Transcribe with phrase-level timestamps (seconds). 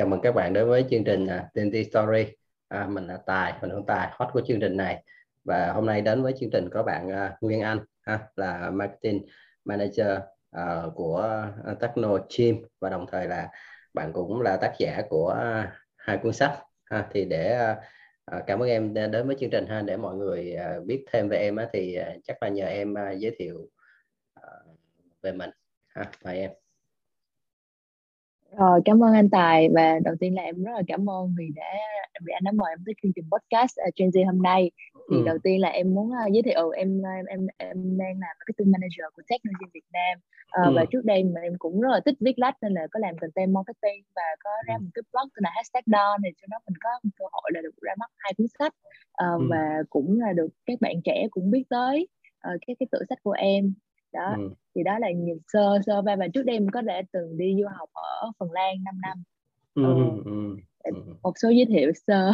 [0.00, 2.26] chào mừng các bạn đến với chương trình à, TNT Story.
[2.68, 5.04] À, mình là Tài, mình là Tài, host của chương trình này.
[5.44, 9.26] Và hôm nay đến với chương trình có bạn uh, Nguyên Anh, ha, là marketing
[9.64, 10.18] manager
[10.56, 13.48] uh, của uh, Techno Team và đồng thời là
[13.94, 16.58] bạn cũng là tác giả của uh, hai cuốn sách.
[16.84, 17.08] Ha.
[17.12, 17.74] Thì để
[18.36, 21.28] uh, cảm ơn em đến với chương trình ha, để mọi người uh, biết thêm
[21.28, 23.68] về em uh, thì uh, chắc là nhờ em uh, giới thiệu
[24.40, 24.76] uh,
[25.22, 25.50] về mình.
[25.88, 26.50] Ha, mời em.
[28.58, 31.48] Rồi, cảm ơn anh Tài và đầu tiên là em rất là cảm ơn vì
[31.56, 31.72] đã
[32.26, 34.70] vì anh đã mời em tới chương trình podcast uh, Gen Z hôm nay.
[35.10, 35.22] Thì ừ.
[35.26, 38.72] đầu tiên là em muốn uh, giới thiệu em em em em đang là marketing
[38.72, 40.18] manager của Technology Việt Nam.
[40.60, 40.72] Uh, ừ.
[40.76, 43.18] và trước đây mà em cũng rất là thích viết lách nên là có làm
[43.18, 44.82] content marketing và có ra ừ.
[44.82, 47.60] một cái blog tên là hashtag Don thì cho nó mình có cơ hội là
[47.62, 48.74] được ra mắt hai cuốn sách
[49.24, 49.46] uh, ừ.
[49.50, 52.08] và cũng là được các bạn trẻ cũng biết tới
[52.48, 53.74] uh, cái cái tựa sách của em
[54.12, 54.50] đó ừ.
[54.74, 57.56] thì đó là nhìn sơ sơ và và trước đây mình có đã từng đi
[57.60, 59.22] du học ở Phần Lan 5 năm
[59.74, 59.84] ừ.
[59.84, 60.22] Ừ.
[60.24, 60.56] Ừ.
[60.84, 61.14] ừ.
[61.22, 62.32] một số giới thiệu sơ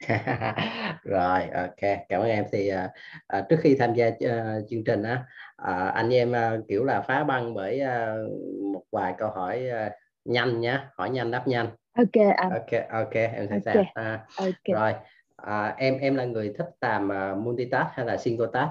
[1.04, 5.24] rồi ok cảm ơn em thì uh, trước khi tham gia uh, chương trình á
[5.62, 8.30] uh, anh em uh, kiểu là phá băng bởi uh,
[8.72, 9.92] một vài câu hỏi uh,
[10.24, 13.92] nhanh nhé hỏi nhanh đáp nhanh ok anh ok ok em sẵn sàng okay.
[13.94, 14.52] À, okay.
[14.72, 14.94] rồi
[15.42, 18.70] uh, em em là người thích làm uh, multitask hay là single task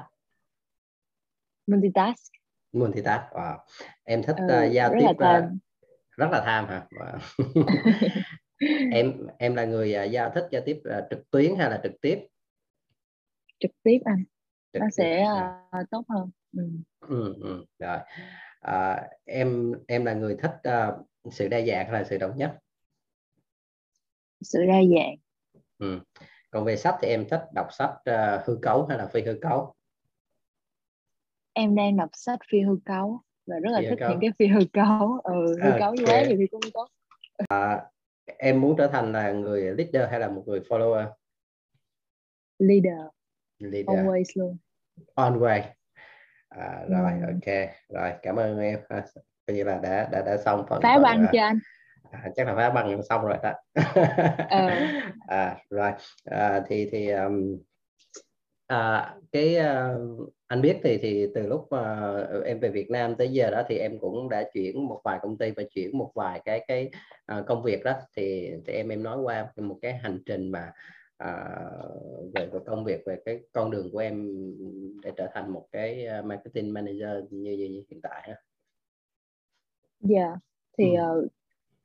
[1.70, 2.32] multitask
[2.72, 3.58] multitask wow.
[4.04, 5.44] em thích ừ, uh, giao rất tiếp là tham.
[5.44, 5.60] Uh,
[6.18, 7.20] rất là tham hả wow.
[8.92, 12.02] em em là người uh, giao thích giao tiếp uh, trực tuyến hay là trực
[12.02, 12.28] tiếp
[13.60, 14.24] trực tiếp anh
[14.74, 14.92] trực nó tiếp.
[14.92, 15.26] sẽ
[15.82, 16.64] uh, tốt hơn ừ.
[17.00, 17.66] Ừ, ừ.
[17.80, 17.98] rồi
[18.68, 22.58] uh, em em là người thích uh, sự đa dạng hay là sự đồng nhất
[24.42, 25.16] sự đa dạng
[25.78, 26.00] ừ.
[26.52, 29.38] còn về sách thì em thích đọc sách uh, hư cấu hay là phi hư
[29.42, 29.76] cấu
[31.60, 34.48] em đang đọc sách phi hư cấu và rất là phi thích những cái phi
[34.48, 35.80] hư cấu ừ, hư okay.
[35.80, 36.88] cấu quá nhiều khi cũng tốt
[37.48, 37.82] à,
[38.38, 41.08] em muốn trở thành là người leader hay là một người follower?
[42.60, 43.00] Leader,
[43.60, 43.88] leader.
[43.88, 44.58] always luôn.
[45.16, 45.64] Always.
[46.50, 47.28] À, rồi ừ.
[47.28, 47.70] ok.
[47.90, 48.80] Rồi cảm ơn em.
[49.48, 51.60] Coi như là đã đã đã xong phần phá băng cho anh?
[52.12, 53.54] à, chắc là phá băng xong rồi đó.
[54.50, 54.68] Ừ.
[55.28, 55.92] à, rồi.
[56.26, 57.58] À, thì thì um,
[58.68, 63.30] à, cái uh, anh biết thì thì từ lúc uh, em về Việt Nam tới
[63.32, 66.42] giờ đó thì em cũng đã chuyển một vài công ty và chuyển một vài
[66.46, 66.90] cái cái
[67.40, 70.74] uh, công việc đó thì, thì em em nói qua một cái hành trình mà
[71.24, 74.28] uh, về, về công việc về cái con đường của em
[75.04, 78.36] để trở thành một cái marketing manager như, như, như hiện tại ha.
[80.00, 80.38] Dạ yeah.
[80.78, 81.20] thì ừ.
[81.24, 81.32] uh,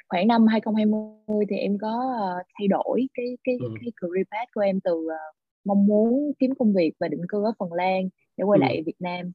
[0.08, 3.69] khoảng năm 2020 thì em có uh, thay đổi cái cái ừ.
[3.81, 7.44] cái career path của em từ uh, mong muốn kiếm công việc và định cư
[7.44, 8.60] ở Phần Lan để quay ừ.
[8.60, 9.32] lại Việt Nam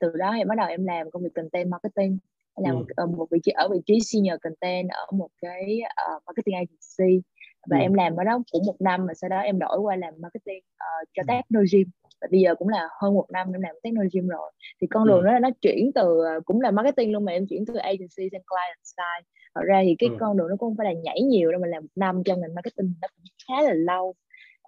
[0.00, 2.18] từ đó em bắt đầu em làm công việc content marketing
[2.54, 3.06] em làm ừ.
[3.16, 5.80] một vị trí ở vị trí senior content ở một cái
[6.14, 7.22] uh, marketing agency
[7.70, 7.82] và ừ.
[7.82, 10.58] em làm ở đó cũng một năm và sau đó em đổi qua làm marketing
[10.58, 11.26] uh, cho ừ.
[11.28, 11.90] Technogym
[12.20, 15.20] và bây giờ cũng là hơn một năm em làm Technogym rồi thì con đường
[15.20, 15.26] ừ.
[15.26, 18.42] đó nó chuyển từ uh, cũng là marketing luôn mà em chuyển từ agency sang
[18.48, 20.16] client side thật ra thì cái ừ.
[20.20, 22.36] con đường nó cũng không phải là nhảy nhiều đâu mà làm một năm cho
[22.36, 24.14] ngành marketing nó cũng khá là lâu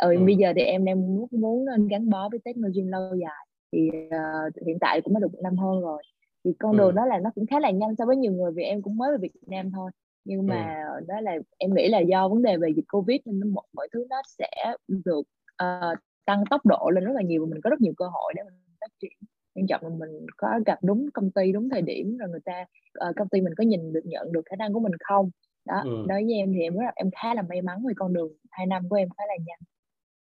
[0.01, 0.25] ừ, ừ.
[0.25, 4.67] bây giờ thì em đang muốn muốn gắn bó với Technogym lâu dài thì uh,
[4.67, 6.03] hiện tại cũng đã được một năm hơn rồi
[6.45, 6.97] thì con đường ừ.
[6.97, 9.13] đó là nó cũng khá là nhanh so với nhiều người vì em cũng mới
[9.13, 9.91] về Việt Nam thôi
[10.25, 11.05] nhưng mà ừ.
[11.09, 14.07] đó là em nghĩ là do vấn đề về dịch Covid nên mọi, mọi thứ
[14.11, 15.23] nó sẽ được
[15.63, 18.33] uh, tăng tốc độ lên rất là nhiều và mình có rất nhiều cơ hội
[18.37, 19.13] để mình phát triển
[19.55, 22.65] quan trọng là mình có gặp đúng công ty đúng thời điểm rồi người ta
[23.09, 25.31] uh, công ty mình có nhìn được nhận được khả năng của mình không
[25.65, 26.05] đó ừ.
[26.09, 28.33] đối với em thì em rất là em khá là may mắn vì con đường
[28.51, 29.61] hai năm của em khá là nhanh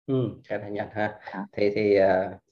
[0.06, 1.46] ừ, khá là nhanh ha đó.
[1.52, 1.98] thì thì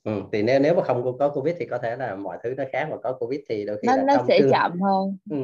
[0.09, 2.65] uh, thì nếu nếu mà không có covid thì có thể là mọi thứ nó
[2.73, 4.51] khác mà có covid thì đôi khi nó, là nó sẽ trường...
[4.51, 5.37] chậm hơn ừ.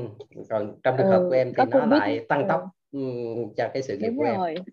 [0.51, 3.01] còn trong trường hợp ừ, của em thì nó lại tăng tốc ừ.
[3.57, 4.55] cho cái sự nghiệp Đúng của rồi.
[4.55, 4.65] em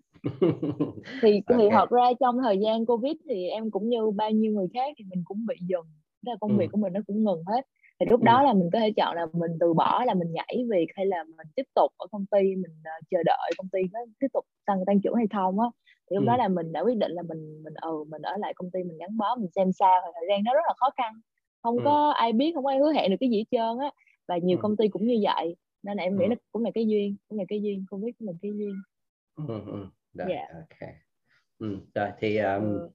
[1.22, 1.58] thì okay.
[1.58, 4.94] thì thật ra trong thời gian covid thì em cũng như bao nhiêu người khác
[4.98, 5.86] thì mình cũng bị dừng
[6.26, 6.56] là công ừ.
[6.58, 7.66] việc của mình nó cũng ngừng hết
[8.00, 8.24] thì lúc ừ.
[8.24, 11.06] đó là mình có thể chọn là mình từ bỏ là mình nhảy việc hay
[11.06, 14.28] là mình tiếp tục ở công ty mình uh, chờ đợi công ty nó tiếp
[14.32, 15.66] tục tăng tăng trưởng hay không á
[16.10, 16.26] thì lúc ừ.
[16.26, 18.82] đó là mình đã quyết định là mình mình ừ mình ở lại công ty
[18.82, 21.12] mình gắn bó mình xem sao thời gian nó rất là khó khăn
[21.62, 21.82] không ừ.
[21.84, 23.90] có ai biết không có ai hứa hẹn được cái gì hết trơn á
[24.28, 24.60] và nhiều ừ.
[24.62, 26.28] công ty cũng như vậy nên là em nghĩ ừ.
[26.28, 28.74] nó cũng là cái duyên cũng là cái duyên không biết mình cái duyên
[29.36, 29.86] ừ, ừ.
[30.14, 30.48] Rồi, yeah.
[30.50, 30.58] Dạ.
[30.58, 30.90] ok
[31.58, 31.76] ừ.
[31.94, 32.90] rồi thì um, ừ.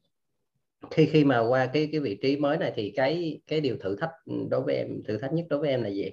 [0.92, 3.96] khi khi mà qua cái cái vị trí mới này thì cái cái điều thử
[3.96, 4.12] thách
[4.50, 6.10] đối với em thử thách nhất đối với em là gì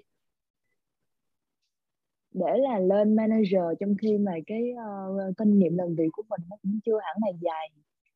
[2.33, 6.41] để là lên manager trong khi mà cái uh, kinh nghiệm làm việc của mình
[6.51, 7.69] nó cũng chưa hẳn là dài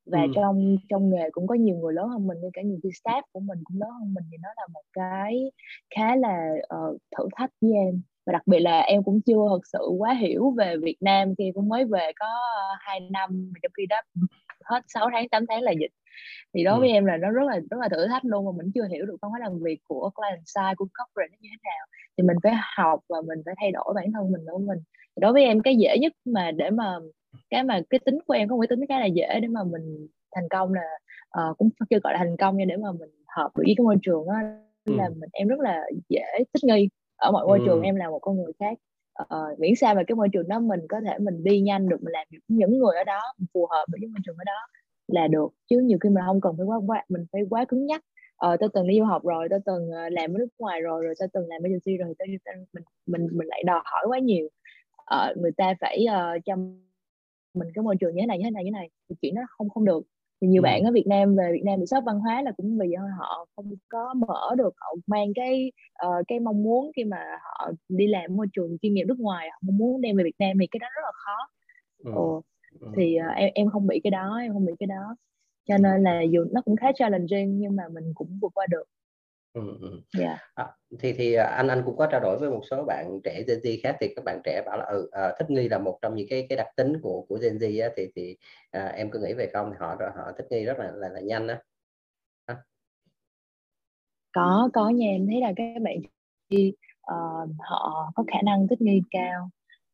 [0.07, 0.29] và ừ.
[0.35, 3.23] trong trong nghề cũng có nhiều người lớn hơn mình như cả nhiều khi staff
[3.33, 5.51] của mình cũng lớn hơn mình thì nó là một cái
[5.95, 9.67] khá là uh, thử thách với em và đặc biệt là em cũng chưa thật
[9.73, 12.27] sự quá hiểu về Việt Nam khi cũng mới về có
[12.79, 13.97] hai năm trong khi đó
[14.65, 15.93] hết 6 tháng 8 tháng là dịch
[16.55, 16.93] thì đối với ừ.
[16.93, 19.17] em là nó rất là rất là thử thách luôn mà mình chưa hiểu được
[19.23, 21.87] văn hóa làm việc của client side của corporate nó như thế nào
[22.19, 24.79] thì mình phải học và mình phải thay đổi bản thân mình của mình
[25.17, 26.99] thì đối với em cái dễ nhất mà để mà
[27.51, 30.09] cái mà cái tính của em không phải tính cái là dễ để mà mình
[30.35, 30.89] thành công là
[31.51, 33.85] uh, cũng chưa gọi là thành công nhưng để mà mình hợp được với cái
[33.85, 34.35] môi trường đó
[34.85, 34.95] ừ.
[34.97, 37.65] là mình em rất là dễ thích nghi ở mọi môi ừ.
[37.67, 38.79] trường em là một con người khác
[39.23, 42.03] uh, miễn sao về cái môi trường đó mình có thể mình đi nhanh được
[42.03, 43.21] mình làm được những người ở đó
[43.55, 44.67] phù hợp với cái môi trường ở đó
[45.07, 45.49] là được.
[45.71, 48.03] Chứ nhiều khi mình không cần phải quá quá mình phải quá cứng nhắc.
[48.37, 51.05] Ờ tôi từng đi du học rồi tôi từng ờ, làm ở nước ngoài rồi
[51.05, 54.19] rồi tôi từng làm agency rồi tôi, tôi mình mình mình lại đòi hỏi quá
[54.19, 54.49] nhiều.
[55.15, 56.57] Uh, người ta phải uh, cho
[57.55, 59.35] mình cái môi trường như thế này như thế này như thế này thì chuyện
[59.35, 60.03] nó không không được
[60.45, 60.65] thì nhiều ừ.
[60.65, 63.47] bạn ở Việt Nam về Việt Nam bị sốc văn hóa là cũng vì họ
[63.57, 65.73] không có mở được họ mang cái
[66.07, 69.49] uh, cái mong muốn khi mà họ đi làm môi trường chuyên nghiệp nước ngoài
[69.53, 71.49] họ muốn đem về Việt Nam thì cái đó rất là khó
[72.05, 72.11] ừ.
[72.15, 72.43] Ồ,
[72.81, 72.89] ừ.
[72.97, 75.17] thì uh, em em không bị cái đó em không bị cái đó
[75.69, 78.85] cho nên là dù nó cũng khá challenging nhưng mà mình cũng vượt qua được
[79.55, 80.01] Ừ, ừ.
[80.19, 80.39] Yeah.
[80.55, 80.67] À,
[80.99, 83.59] thì thì à, anh anh cũng có trao đổi với một số bạn trẻ Gen
[83.59, 86.15] Z khác thì các bạn trẻ bảo là ừ, à, thích nghi là một trong
[86.15, 88.37] những cái cái đặc tính của của Gen Z á, thì thì
[88.71, 91.21] à, em có nghĩ về không thì họ họ thích nghi rất là là, là
[91.21, 91.61] nhanh á
[94.35, 95.97] có có nha em thấy là các bạn
[96.51, 96.73] khi
[97.13, 99.51] uh, họ có khả năng thích nghi cao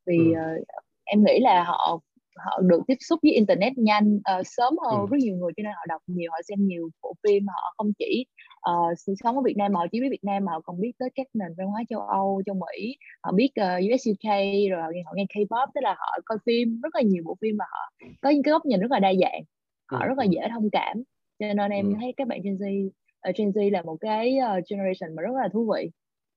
[0.06, 0.56] vì ừ.
[0.58, 0.66] uh,
[1.04, 2.00] em nghĩ là họ
[2.36, 5.06] họ được tiếp xúc với internet nhanh uh, sớm hơn ừ.
[5.10, 7.92] rất nhiều người cho nên họ đọc nhiều họ xem nhiều bộ phim họ không
[7.98, 8.26] chỉ
[8.70, 10.80] uh, sinh sống ở Việt Nam mà họ chỉ biết Việt Nam mà họ còn
[10.80, 14.30] biết tới các nền văn hóa châu Âu châu Mỹ họ biết uh, US UK
[14.70, 17.64] rồi họ, nghe K-pop tức là họ coi phim rất là nhiều bộ phim mà
[17.70, 19.42] họ có những cái góc nhìn rất là đa dạng
[19.86, 20.06] họ ừ.
[20.08, 21.02] rất là dễ thông cảm
[21.38, 21.94] cho nên em ừ.
[22.00, 22.86] thấy các bạn Gen Z
[23.28, 25.90] uh, Gen Z là một cái uh, generation mà rất là thú vị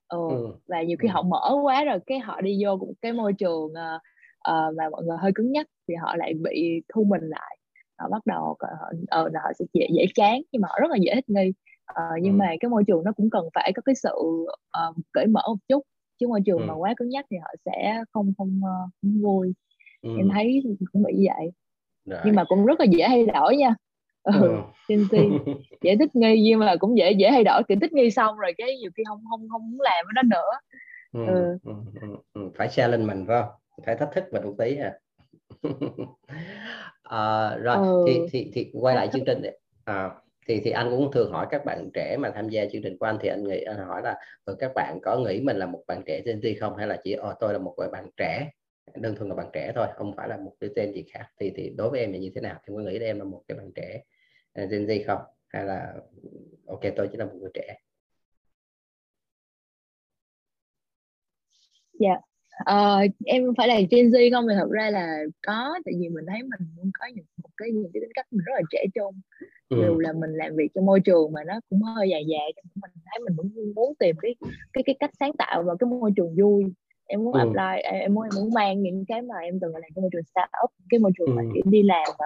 [0.07, 0.27] ừ.
[0.29, 0.53] Ừ.
[0.67, 1.11] và nhiều khi ừ.
[1.11, 4.01] họ mở quá rồi cái họ đi vô một cái môi trường uh,
[4.49, 7.57] uh, mà mọi người hơi cứng nhắc thì họ lại bị thu mình lại
[7.99, 10.97] họ bắt đầu họ, uh, họ sẽ dễ dễ chán nhưng mà họ rất là
[11.01, 11.53] dễ thích nghi
[11.91, 12.37] uh, nhưng ừ.
[12.37, 14.15] mà cái môi trường nó cũng cần phải có cái sự
[14.89, 15.83] uh, cởi mở một chút
[16.19, 16.65] chứ môi trường ừ.
[16.67, 19.53] mà quá cứng nhắc thì họ sẽ không không, uh, không vui
[20.01, 20.09] ừ.
[20.17, 21.51] em thấy cũng bị vậy
[22.05, 22.19] Rồi.
[22.25, 23.75] nhưng mà cũng rất là dễ thay đổi nha
[24.23, 24.57] ừ, ừ.
[24.87, 25.39] Z
[25.81, 28.51] dễ thích nghi nhưng mà cũng dễ dễ thay đổi kiểu thích nghi xong rồi
[28.57, 30.51] cái nhiều khi không không không muốn làm cái đó nữa
[31.13, 31.33] ừ.
[31.33, 31.57] Ừ.
[31.63, 31.73] Ừ.
[32.01, 32.07] Ừ.
[32.33, 32.51] ừ.
[32.57, 33.51] phải challenge mình phải không
[33.85, 34.93] phải thách thức mình một tí à.
[37.03, 38.03] À, rồi ừ.
[38.07, 39.41] thì thì thì quay lại chương trình
[39.85, 40.09] à,
[40.47, 43.05] thì thì anh cũng thường hỏi các bạn trẻ mà tham gia chương trình của
[43.05, 44.15] anh thì anh nghĩ anh hỏi là
[44.45, 46.75] ừ, các bạn có nghĩ mình là một bạn trẻ Gen Z không?
[46.75, 48.49] Hay là chỉ oh, tôi là một bạn trẻ
[48.95, 51.25] đơn thuần là bạn trẻ thôi không phải là một cái tên gì khác?
[51.39, 52.59] Thì thì đối với em là như thế nào?
[52.67, 54.01] Em có nghĩ em là một cái bạn trẻ
[54.63, 55.21] uh, Gen Z không?
[55.47, 55.93] Hay là
[56.67, 57.77] ok tôi chỉ là một người trẻ?
[61.99, 62.09] Dạ.
[62.09, 62.32] yeah.
[62.61, 65.17] Uh, em phải là Gen Z không thì thật ra là
[65.47, 68.25] có tại vì mình thấy mình cũng có những một cái những cái tính cách
[68.31, 69.15] mình rất là trẻ trung
[69.69, 69.77] ừ.
[69.87, 72.91] dù là mình làm việc trong môi trường mà nó cũng hơi dài dài mình
[73.05, 74.35] thấy mình vẫn muốn tìm cái
[74.73, 76.65] cái cái cách sáng tạo và cái môi trường vui
[77.05, 77.39] em muốn ừ.
[77.39, 80.23] apply em muốn em muốn mang những cái mà em từng làm trong môi trường
[80.23, 81.33] startup cái môi trường ừ.
[81.33, 82.25] mà đi làm và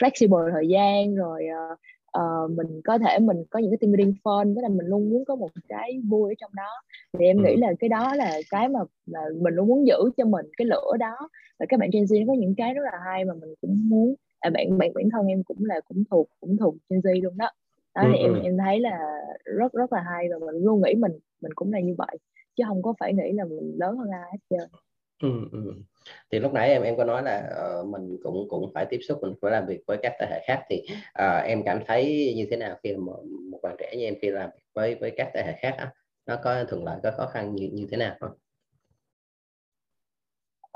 [0.00, 1.78] flexible thời gian rồi uh,
[2.18, 5.10] uh, mình có thể mình có những cái team building fun tức là mình luôn
[5.10, 6.70] muốn có một cái vui ở trong đó.
[7.18, 7.42] Thì em ừ.
[7.42, 10.66] nghĩ là cái đó là cái mà, mà mình luôn muốn giữ cho mình cái
[10.66, 11.28] lửa đó.
[11.58, 14.14] Và các bạn Gen Z có những cái rất là hay mà mình cũng muốn
[14.40, 17.36] à, bạn bạn bản thân em cũng là cũng thuộc cũng thuộc Gen Z luôn
[17.36, 17.50] đó.
[17.94, 18.40] Đó ừ, thì em ừ.
[18.42, 18.98] em thấy là
[19.44, 22.18] rất rất là hay và mình luôn nghĩ mình mình cũng là như vậy.
[22.56, 24.68] Chứ không có phải nghĩ là mình lớn hơn ai hết trơn
[25.22, 25.74] ừ, ừ
[26.30, 29.18] thì lúc nãy em em có nói là uh, mình cũng cũng phải tiếp xúc
[29.22, 32.46] mình phải làm việc với các thế hệ khác thì uh, em cảm thấy như
[32.50, 35.30] thế nào khi một, một bạn trẻ như em khi làm việc với với các
[35.34, 35.92] thế hệ khác á
[36.26, 38.30] nó có thuận lợi có khó khăn như như thế nào không?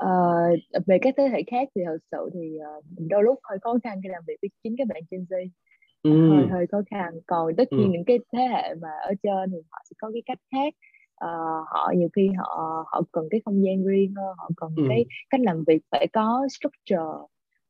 [0.03, 3.77] Uh, về các thế hệ khác thì thật sự thì uh, đôi lúc hơi khó
[3.83, 5.47] khăn khi làm việc với chính các bạn Gen Z
[6.03, 6.29] ừ.
[6.29, 7.89] hơi hơi khó khăn còn tất nhiên ừ.
[7.91, 10.73] những cái thế hệ mà ở trên thì họ sẽ có cái cách khác
[11.23, 14.83] uh, họ nhiều khi họ họ cần cái không gian riêng hơn họ cần ừ.
[14.89, 17.11] cái cách làm việc phải có structure.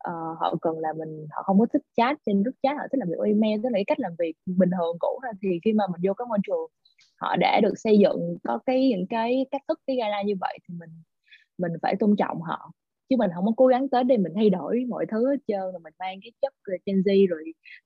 [0.09, 2.97] Uh, họ cần là mình họ không có thích chat trên group chat họ thích
[2.97, 5.73] làm việc email tức là cái cách làm việc bình thường cũ ra thì khi
[5.73, 6.67] mà mình vô cái môi trường
[7.21, 10.57] họ đã được xây dựng có cái những cái cách thức cái gala như vậy
[10.67, 10.89] thì mình
[11.57, 12.71] mình phải tôn trọng họ.
[13.09, 15.61] Chứ mình không có cố gắng tới để mình thay đổi mọi thứ hết trơn
[15.61, 16.53] rồi mình mang cái chất
[16.85, 17.43] Gen Z rồi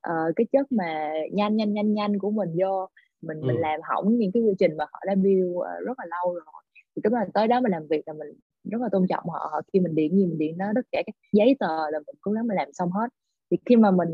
[0.10, 2.88] uh, cái chất mà nhanh nhanh nhanh nhanh của mình vô
[3.28, 3.48] mình ừ.
[3.48, 6.34] mình làm hỏng những cái quy trình mà họ đã build uh, rất là lâu
[6.34, 6.64] rồi
[6.96, 8.28] thì tức là tới đó mình làm việc là mình
[8.72, 11.16] rất là tôn trọng họ, khi mình điện gì mình điện nó tất cả các
[11.32, 13.08] giấy tờ là mình cố gắng mình làm xong hết
[13.52, 14.10] thì khi mà mình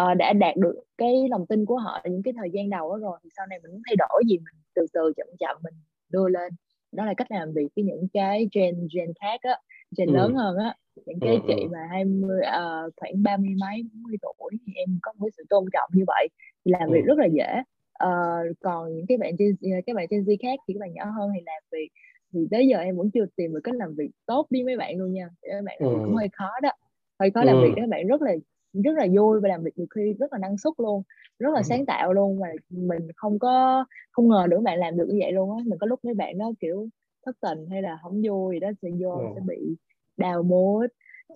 [0.00, 2.98] uh, đã đạt được cái lòng tin của họ những cái thời gian đầu đó
[2.98, 5.74] rồi thì sau này mình muốn thay đổi gì mình từ từ chậm chậm mình
[6.08, 6.52] đưa lên
[6.92, 9.56] đó là cách làm việc với những cái gen gen khác á
[9.98, 10.14] gen ừ.
[10.14, 10.74] lớn hơn á
[11.06, 11.68] những cái ừ, chị ừ.
[11.72, 15.28] mà 20 uh, ờ, khoảng ba mươi mấy bốn mươi tuổi thì em có một
[15.36, 16.28] sự tôn trọng như vậy
[16.64, 16.92] thì làm ừ.
[16.92, 17.62] việc rất là dễ
[18.06, 19.56] uh, còn những cái bạn trên
[19.86, 21.88] các bạn trên Z khác thì các bạn nhỏ hơn thì làm việc.
[22.32, 24.98] Thì tới giờ em vẫn chưa tìm được cách làm việc tốt đi mấy bạn
[24.98, 25.28] luôn nha.
[25.42, 26.70] Các bạn việc cũng hơi khó đó
[27.18, 28.32] hơi khó làm việc các bạn rất là
[28.84, 31.02] rất là vui và làm việc nhiều khi rất là năng suất luôn
[31.38, 35.06] rất là sáng tạo luôn mà mình không có không ngờ được bạn làm được
[35.08, 35.62] như vậy luôn á.
[35.66, 36.88] Mình có lúc mấy bạn đó kiểu
[37.26, 39.24] thất tình hay là không vui gì đó sẽ vô ừ.
[39.34, 39.76] sẽ bị
[40.16, 40.90] đào mood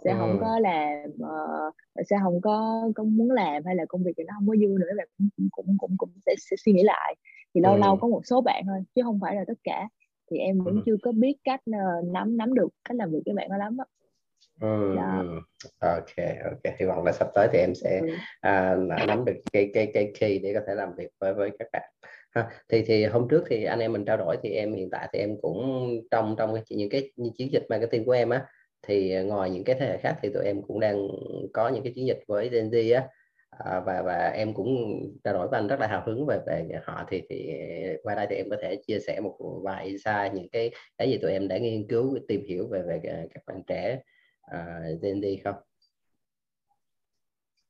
[0.04, 0.16] sẽ ừ.
[0.18, 1.74] không có làm uh,
[2.10, 4.78] sẽ không có có muốn làm hay là công việc thì nó không có vui
[4.78, 7.16] nữa bạn cũng cũng cũng cũng, cũng sẽ, sẽ suy nghĩ lại
[7.54, 7.78] thì lâu ừ.
[7.78, 9.88] lâu có một số bạn thôi chứ không phải là tất cả
[10.30, 10.82] thì em vẫn ừ.
[10.86, 13.76] chưa có biết cách uh, nắm nắm được cách làm việc với bạn đó lắm
[13.78, 13.84] á
[14.60, 15.40] Ừ, ừ.
[15.80, 18.08] ok ok hy vọng là sắp tới thì em sẽ ừ.
[18.40, 18.76] à,
[19.06, 21.90] nắm được cái cái cái key để có thể làm việc với với các bạn
[22.30, 22.48] ha.
[22.68, 25.18] thì thì hôm trước thì anh em mình trao đổi thì em hiện tại thì
[25.18, 28.46] em cũng trong trong những cái chiến dịch marketing của em á
[28.86, 31.08] thì ờ, ngoài những cái thế hệ khác thì tụi em cũng đang
[31.52, 33.08] có những cái chiến dịch với Gen Z á
[33.50, 34.68] à, và và em cũng
[35.24, 37.48] trao đổi với anh rất là hào hứng về về họ thì thì
[37.84, 41.10] ờ, qua đây thì em có thể chia sẻ một vài insight những cái cái
[41.10, 44.00] gì tụi em đã nghiên cứu tìm hiểu về về ờ, các bạn trẻ
[44.54, 45.65] uh, Gen Z không?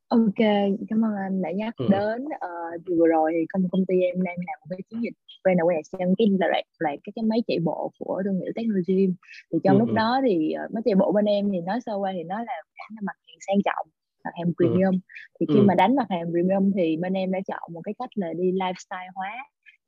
[0.08, 0.46] Ok,
[0.88, 1.86] cảm ơn anh đã nhắc ừ.
[1.90, 5.14] đến uh, vừa rồi thì công công ty em đang làm một cái chiến dịch
[5.44, 9.14] brand awareness trong cái là, là cái cái máy chạy bộ của thương hiệu technology
[9.52, 9.78] thì trong ừ.
[9.78, 12.36] lúc đó thì uh, máy chạy bộ bên em thì nói sơ qua thì nó
[12.36, 13.86] là đánh mặt hàng sang trọng
[14.24, 14.98] mặt hàng premium ừ.
[15.40, 15.64] thì khi ừ.
[15.66, 18.52] mà đánh mặt hàng premium thì bên em đã chọn một cái cách là đi
[18.52, 19.32] lifestyle hóa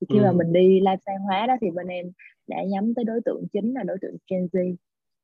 [0.00, 0.22] thì khi ừ.
[0.22, 2.06] mà mình đi lifestyle hóa đó thì bên em
[2.46, 4.74] đã nhắm tới đối tượng chính là đối tượng Gen Z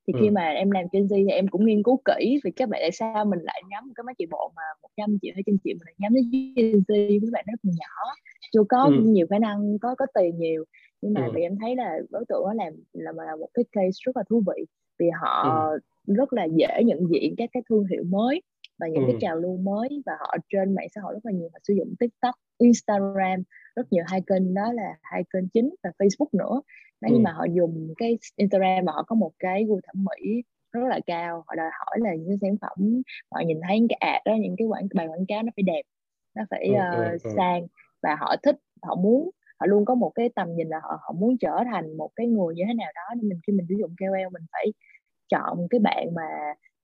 [0.06, 0.18] thì ừ.
[0.20, 2.80] khi mà em làm Gen Z thì em cũng nghiên cứu kỹ vì các bạn
[2.82, 5.75] tại sao mình lại nhắm cái máy chạy bộ mà 100 triệu hay trên triệu
[5.75, 8.12] mình lại nhắm đến Gen Z với bạn nó còn nhỏ
[8.52, 8.92] chưa có ừ.
[9.02, 10.64] nhiều khả năng có có tiền nhiều
[11.00, 11.32] nhưng mà ừ.
[11.34, 14.16] vì em thấy là đối tượng đó làm là mà là một cái case rất
[14.16, 14.64] là thú vị
[14.99, 15.68] vì họ
[16.06, 16.14] ừ.
[16.14, 18.42] rất là dễ nhận diện các cái thương hiệu mới
[18.78, 19.08] và những ừ.
[19.11, 21.75] cái trào lưu mới và họ trên mạng xã hội rất là nhiều họ sử
[21.75, 23.42] dụng TikTok, Instagram
[23.76, 26.61] rất nhiều hai kênh đó là hai kênh chính và Facebook nữa
[27.04, 27.18] nếu ừ.
[27.18, 30.42] như mà họ dùng cái Instagram mà họ có một cái gu thẩm mỹ
[30.73, 31.44] rất là cao.
[31.46, 34.66] Họ đòi hỏi là những sản phẩm họ nhìn thấy cái ad đó những cái
[34.66, 35.82] quảng bài quảng cáo nó phải đẹp
[36.34, 37.66] nó phải ừ, uh, ừ, sang.
[38.02, 39.30] Và họ thích họ muốn
[39.61, 42.26] họ luôn có một cái tầm nhìn là họ họ muốn trở thành một cái
[42.26, 43.14] người như thế nào đó.
[43.16, 44.66] Nên mình khi mình sử dụng KOL mình phải
[45.28, 46.23] chọn cái bạn mà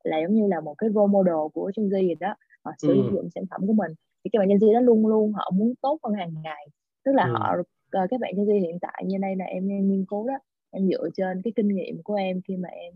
[0.05, 2.35] là giống như là một cái role model của Gen Z gì đó.
[2.65, 3.11] Họ sử ừ.
[3.13, 3.93] dụng sản phẩm của mình.
[4.25, 6.67] Thì các bạn Gen Z đó luôn luôn họ muốn tốt hơn hàng ngày.
[7.05, 7.33] Tức là ừ.
[7.33, 7.57] họ
[7.99, 10.35] uh, các bạn Gen Z hiện tại như đây là em nghiên cứu đó
[10.71, 12.95] em dựa trên cái kinh nghiệm của em khi mà em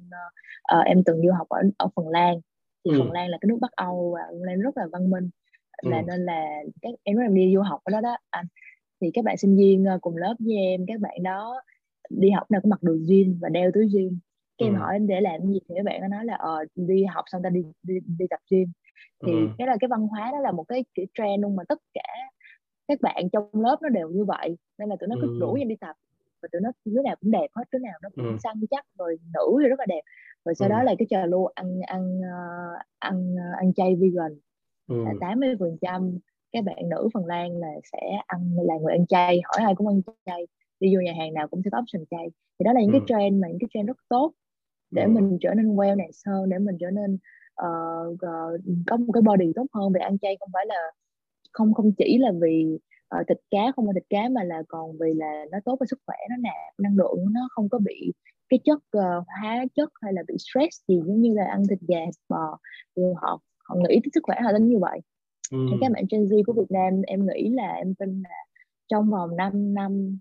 [0.78, 2.40] uh, em từng du học ở ở Phần Lan
[2.84, 2.98] thì ừ.
[2.98, 5.30] Phần Lan là cái nước Bắc Âu và Phần Lan rất là văn minh
[5.82, 5.90] ừ.
[5.90, 8.46] là nên là các em em đi du học ở đó đó anh
[9.00, 11.62] thì các bạn sinh viên cùng lớp với em các bạn đó
[12.10, 14.16] đi học nào có mặc đồ jean và đeo túi jean
[14.58, 14.72] cái ừ.
[14.72, 17.42] em hỏi để làm gì thì các bạn có nói là ờ đi học xong
[17.42, 18.72] ta đi đi, đi tập gym
[19.26, 19.48] thì ừ.
[19.58, 22.02] cái là cái văn hóa đó là một cái kiểu trend luôn mà tất cả
[22.88, 25.38] các bạn trong lớp nó đều như vậy nên là tụi nó cứ ừ.
[25.40, 25.96] rủ nhau đi tập
[26.42, 28.36] và tụi nó đứa nào cũng đẹp hết đứa nào nó cũng ừ.
[28.42, 30.00] săn chắc rồi nữ thì rất là đẹp
[30.44, 30.70] rồi sau ừ.
[30.70, 34.38] đó là cái trò lưu ăn ăn uh, ăn uh, ăn chay vegan
[34.88, 35.04] ừ.
[35.04, 36.18] là tám mươi phần trăm
[36.52, 39.88] các bạn nữ Phần Lan là sẽ ăn là người ăn chay hỏi ai cũng
[39.88, 40.46] ăn chay
[40.80, 42.98] đi vô nhà hàng nào cũng sẽ có option chay thì đó là những ừ.
[42.98, 44.32] cái trend mà những cái trend rất tốt
[44.90, 45.08] để ừ.
[45.08, 47.18] mình trở nên wellness hơn để mình trở nên
[47.62, 50.90] uh, uh, có một cái body tốt hơn về ăn chay không phải là
[51.54, 52.78] không không chỉ là vì
[53.20, 55.86] uh, thịt cá không phải thịt cá mà là còn vì là nó tốt cho
[55.86, 58.12] sức khỏe nó nạp năng lượng nó không có bị
[58.48, 61.78] cái chất uh, hóa chất hay là bị stress gì giống như là ăn thịt
[61.88, 62.58] gà thịt bò
[62.96, 65.00] thì họ họ nghĩ tới sức khỏe họ tính như vậy
[65.52, 65.58] ừ.
[65.70, 68.36] thì các bạn Gen Z của Việt Nam em nghĩ là em tin là
[68.88, 70.18] trong vòng 5 năm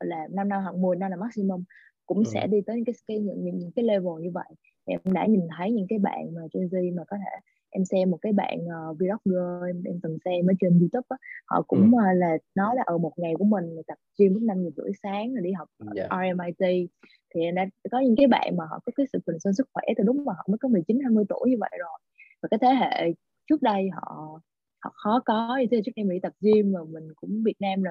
[0.00, 1.64] là 5 năm hoặc 10 năm là maximum
[2.06, 2.24] cũng ừ.
[2.34, 4.48] sẽ đi tới những cái, cái những, những, những cái level như vậy
[4.84, 8.10] em đã nhìn thấy những cái bạn mà Gen Z mà có thể em xem
[8.10, 11.92] một cái bạn uh, vlogger em, em từng xem ở trên youtube á họ cũng
[11.92, 11.96] ừ.
[11.96, 14.70] uh, là nói là ở một ngày của mình là tập gym lúc năm giờ
[14.76, 16.08] rưỡi sáng rồi đi học yeah.
[16.10, 16.18] Dạ.
[16.18, 16.90] RMIT
[17.34, 19.84] thì em đã có những cái bạn mà họ có cái sự concern sức khỏe
[19.96, 21.98] từ lúc mà họ mới có 19 20 tuổi như vậy rồi
[22.42, 23.12] và cái thế hệ
[23.48, 24.40] trước đây họ
[24.84, 27.82] họ khó có như thế trước em đi tập gym mà mình cũng Việt Nam
[27.82, 27.90] là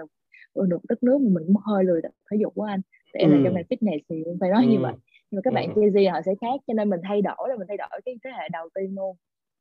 [0.68, 2.82] được đất nước mà mình cũng hơi lười tập thể dục của anh
[3.14, 3.36] thì em ừ.
[3.36, 4.72] là trong ngành fitness thì phải nói ừ.
[4.72, 4.94] như vậy
[5.32, 5.82] nhưng mà các bạn ừ.
[5.82, 8.16] Gen Z họ sẽ khác cho nên mình thay đổi là mình thay đổi cái
[8.24, 9.16] thế hệ đầu tiên luôn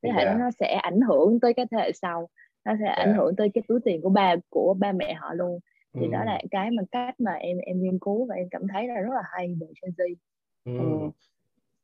[0.05, 0.37] thế hệ yeah.
[0.37, 2.29] đó nó sẽ ảnh hưởng tới cái thế hệ sau
[2.65, 2.97] nó sẽ yeah.
[2.97, 5.59] ảnh hưởng tới cái túi tiền của ba của ba mẹ họ luôn
[5.93, 6.11] thì ừ.
[6.11, 8.95] đó là cái mà cách mà em em nghiên cứu và em cảm thấy là
[8.95, 10.15] rất là hay về Gen Z
[10.65, 10.71] ừ.
[10.79, 11.09] Ừ.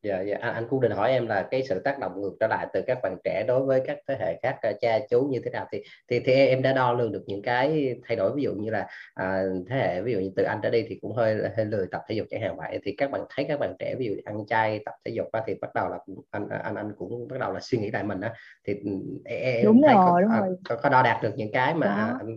[0.03, 0.37] dạ dạ.
[0.41, 2.81] Anh, anh cũng định hỏi em là cái sự tác động ngược trở lại từ
[2.87, 5.67] các bạn trẻ đối với các thế hệ khác uh, cha chú như thế nào?
[5.71, 8.69] Thì thì thì em đã đo lường được những cái thay đổi ví dụ như
[8.69, 11.65] là à, thế hệ ví dụ như từ anh trở đi thì cũng hơi hơi
[11.65, 12.79] lười tập thể dục chẳng hạn vậy.
[12.83, 15.55] Thì các bạn thấy các bạn trẻ ví dụ ăn chay tập thể dục thì
[15.61, 15.97] bắt đầu là
[16.31, 18.33] anh anh anh cũng bắt đầu là suy nghĩ lại mình á.
[18.67, 18.91] Thì ừ,
[19.25, 20.55] em đúng thấy rồi có, đúng à, rồi.
[20.69, 22.27] có, có đo đạt được những cái mà đó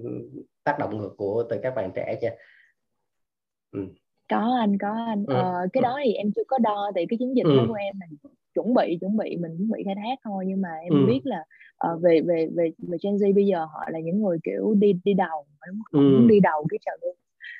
[0.64, 2.30] tác động ngược của từ các bạn trẻ chưa?
[3.72, 3.80] Ừ
[4.28, 5.34] có anh có anh ừ.
[5.34, 5.84] ờ, cái ừ.
[5.84, 7.56] đó thì em chưa có đo tại cái chiến dịch ừ.
[7.56, 8.06] đó của em là
[8.54, 11.06] chuẩn bị chuẩn bị mình chuẩn bị khai thác thôi nhưng mà em ừ.
[11.06, 11.44] biết là
[11.92, 14.92] uh, về về về về Gen Z bây giờ họ là những người kiểu đi
[15.04, 15.98] đi đầu họ ừ.
[16.00, 17.14] muốn đi đầu cái trào lưu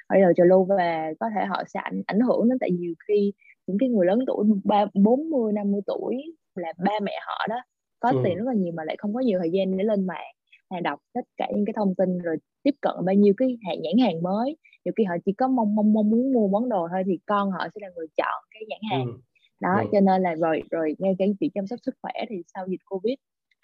[0.09, 2.95] bây giờ trào lưu và có thể họ sẽ ảnh ảnh hưởng đến tại nhiều
[3.09, 3.33] khi
[3.67, 6.23] những cái người lớn tuổi ba bốn mươi năm mươi tuổi
[6.55, 7.57] là ba mẹ họ đó
[8.01, 8.21] có ừ.
[8.25, 10.35] tiền rất là nhiều mà lại không có nhiều thời gian để lên mạng
[10.71, 13.83] hay đọc tất cả những cái thông tin rồi tiếp cận bao nhiêu cái hàng
[13.83, 16.89] nhãn hàng mới nhiều khi họ chỉ có mong mong mong muốn mua món đồ
[16.91, 19.13] thôi thì con họ sẽ là người chọn cái nhãn hàng ừ.
[19.61, 19.87] đó ừ.
[19.93, 22.81] cho nên là rồi rồi ngay cái việc chăm sóc sức khỏe thì sau dịch
[22.87, 23.15] covid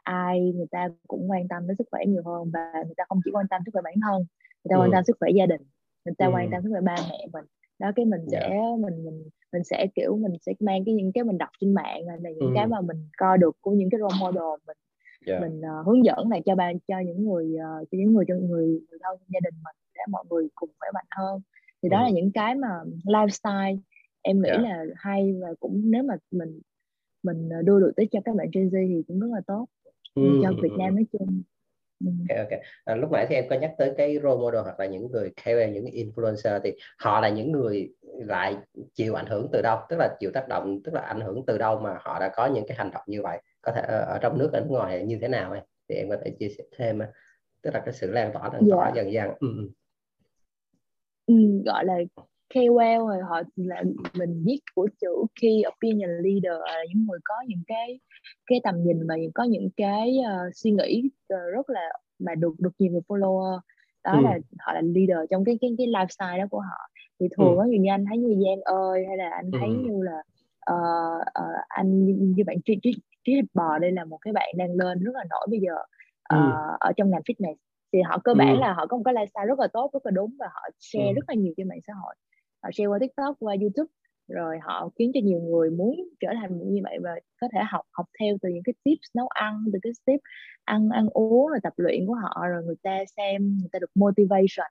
[0.02, 3.20] ai người ta cũng quan tâm đến sức khỏe nhiều hơn và người ta không
[3.24, 4.16] chỉ quan tâm sức khỏe bản thân
[4.64, 4.80] người ta ừ.
[4.80, 5.60] quan tâm sức khỏe gia đình
[6.04, 6.30] người ta ừ.
[6.34, 7.44] quan tâm sức khỏe ba mẹ mình
[7.78, 8.78] đó cái mình sẽ yeah.
[8.78, 12.02] mình mình mình sẽ kiểu mình sẽ mang cái những cái mình đọc trên mạng
[12.06, 12.52] là những ừ.
[12.54, 14.76] cái mà mình coi được của những cái role model mình
[15.26, 15.40] yeah.
[15.42, 18.34] mình uh, hướng dẫn lại cho ba cho những người uh, cho những người cho
[18.34, 21.40] người người thân gia đình mình để mọi người cùng khỏe mạnh hơn
[21.82, 22.04] thì đó ừ.
[22.04, 22.68] là những cái mà
[23.04, 23.78] lifestyle
[24.22, 24.62] em nghĩ yeah.
[24.62, 26.60] là hay và cũng nếu mà mình
[27.22, 29.66] mình ờ, đưa được tới cho các bạn Gen Z thì cũng rất là tốt
[30.14, 30.22] ừ.
[30.42, 31.42] cho Việt Nam nói chung
[32.06, 32.60] Ok, ok.
[32.84, 35.32] À, lúc nãy thì em có nhắc tới cái role model hoặc là những người
[35.44, 38.56] KOL, những influencer thì họ là những người lại
[38.94, 41.58] chịu ảnh hưởng từ đâu, tức là chịu tác động, tức là ảnh hưởng từ
[41.58, 44.18] đâu mà họ đã có những cái hành động như vậy, có thể ở, ở
[44.22, 46.64] trong nước ở nước ngoài như thế nào ấy thì em có thể chia sẻ
[46.76, 46.98] thêm,
[47.62, 48.96] tức là cái sự lan tỏa lan tỏa yeah.
[48.96, 49.30] dần dần.
[49.40, 49.70] Ừ.
[51.30, 51.94] ừ ừ, gọi là
[52.54, 53.82] KOL rồi họ là
[54.18, 58.00] mình viết của chữ key opinion leader là những người có những cái
[58.46, 61.02] cái tầm nhìn và có những cái uh, suy nghĩ
[61.34, 63.58] uh, rất là mà được được nhiều người follower
[64.04, 64.20] đó ừ.
[64.24, 67.62] là họ là leader trong cái cái cái lifestyle đó của họ thì thường có
[67.62, 67.70] ừ.
[67.70, 69.84] như anh thấy như Giang ơi hay là anh thấy ừ.
[69.84, 70.22] như là
[70.72, 72.92] uh, uh, anh như bạn trí trí
[73.24, 75.84] trí bò đây là một cái bạn đang lên rất là nổi bây giờ uh,
[76.28, 76.36] ừ.
[76.80, 77.54] ở trong ngành fitness
[77.92, 78.60] thì họ cơ bản ừ.
[78.60, 81.08] là họ có một cái lifestyle rất là tốt rất là đúng và họ share
[81.08, 81.12] ừ.
[81.14, 82.14] rất là nhiều trên mạng xã hội
[82.62, 83.92] họ share qua tiktok qua youtube
[84.28, 87.84] rồi họ khiến cho nhiều người muốn trở thành như vậy và có thể học
[87.92, 90.22] học theo từ những cái tips nấu ăn từ cái tips
[90.64, 93.90] ăn ăn uống rồi tập luyện của họ rồi người ta xem người ta được
[93.94, 94.70] motivation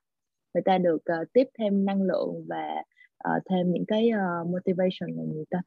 [0.54, 2.84] người ta được uh, tiếp thêm năng lượng và
[3.30, 5.58] uh, thêm những cái uh, motivation của người ta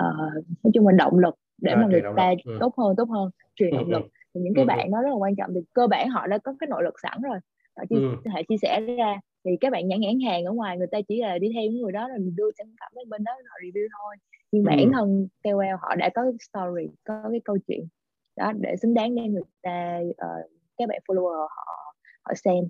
[0.00, 2.56] uh, nói chung là động lực để à, mà người ta ừ.
[2.60, 3.92] tốt hơn tốt hơn truyền ừ, động ừ.
[3.92, 4.02] lực
[4.34, 4.66] thì những cái ừ.
[4.66, 6.94] bạn đó rất là quan trọng thì cơ bản họ đã có cái nội lực
[7.02, 7.38] sẵn rồi
[7.76, 8.16] họ chia, ừ.
[8.34, 11.20] thể chia sẻ ra thì các bạn nhãn nhãn hàng ở ngoài người ta chỉ
[11.20, 13.88] là đi theo những người đó rồi đưa sản phẩm lên bên đó họ review
[13.98, 14.16] thôi
[14.52, 14.68] nhưng ừ.
[14.68, 17.88] bản thân KOL họ đã có cái story có cái câu chuyện
[18.36, 22.64] đó để xứng đáng để người ta uh, các bạn follower họ họ xem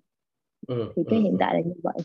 [0.69, 0.93] ừ.
[0.97, 1.23] thì cái ừ.
[1.23, 2.05] hiện tại là như vậy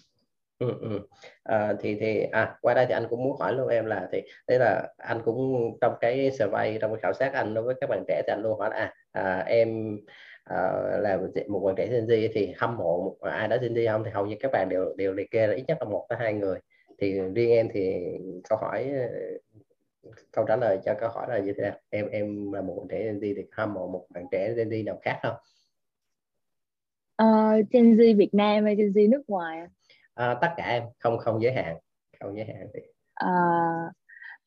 [0.60, 1.00] Ừ, ừ.
[1.44, 4.22] À, thì thì à qua đây thì anh cũng muốn hỏi luôn em là thì
[4.48, 7.90] đấy là anh cũng trong cái survey trong cái khảo sát anh đối với các
[7.90, 10.00] bạn trẻ thì anh luôn hỏi là à, à em
[10.44, 10.56] à,
[11.00, 14.04] là một bạn trẻ Gen Z thì hâm mộ một ai đó Gen Z không
[14.04, 16.20] thì hầu như các bạn đều đều liệt kê là ít nhất là một tới
[16.22, 16.60] hai người
[17.00, 17.96] thì riêng em thì
[18.50, 18.92] câu hỏi
[20.32, 22.88] câu trả lời cho câu hỏi là như thế nào em em là một bạn
[22.90, 25.36] trẻ Gen Z thì hâm mộ một bạn trẻ Gen Z nào khác không?
[27.24, 29.68] Uh, Gen Z Việt Nam hay Gen Z nước ngoài?
[30.14, 31.78] à, tất cả em không không giới hạn
[32.20, 32.80] không giới hạn thì
[33.14, 33.30] à,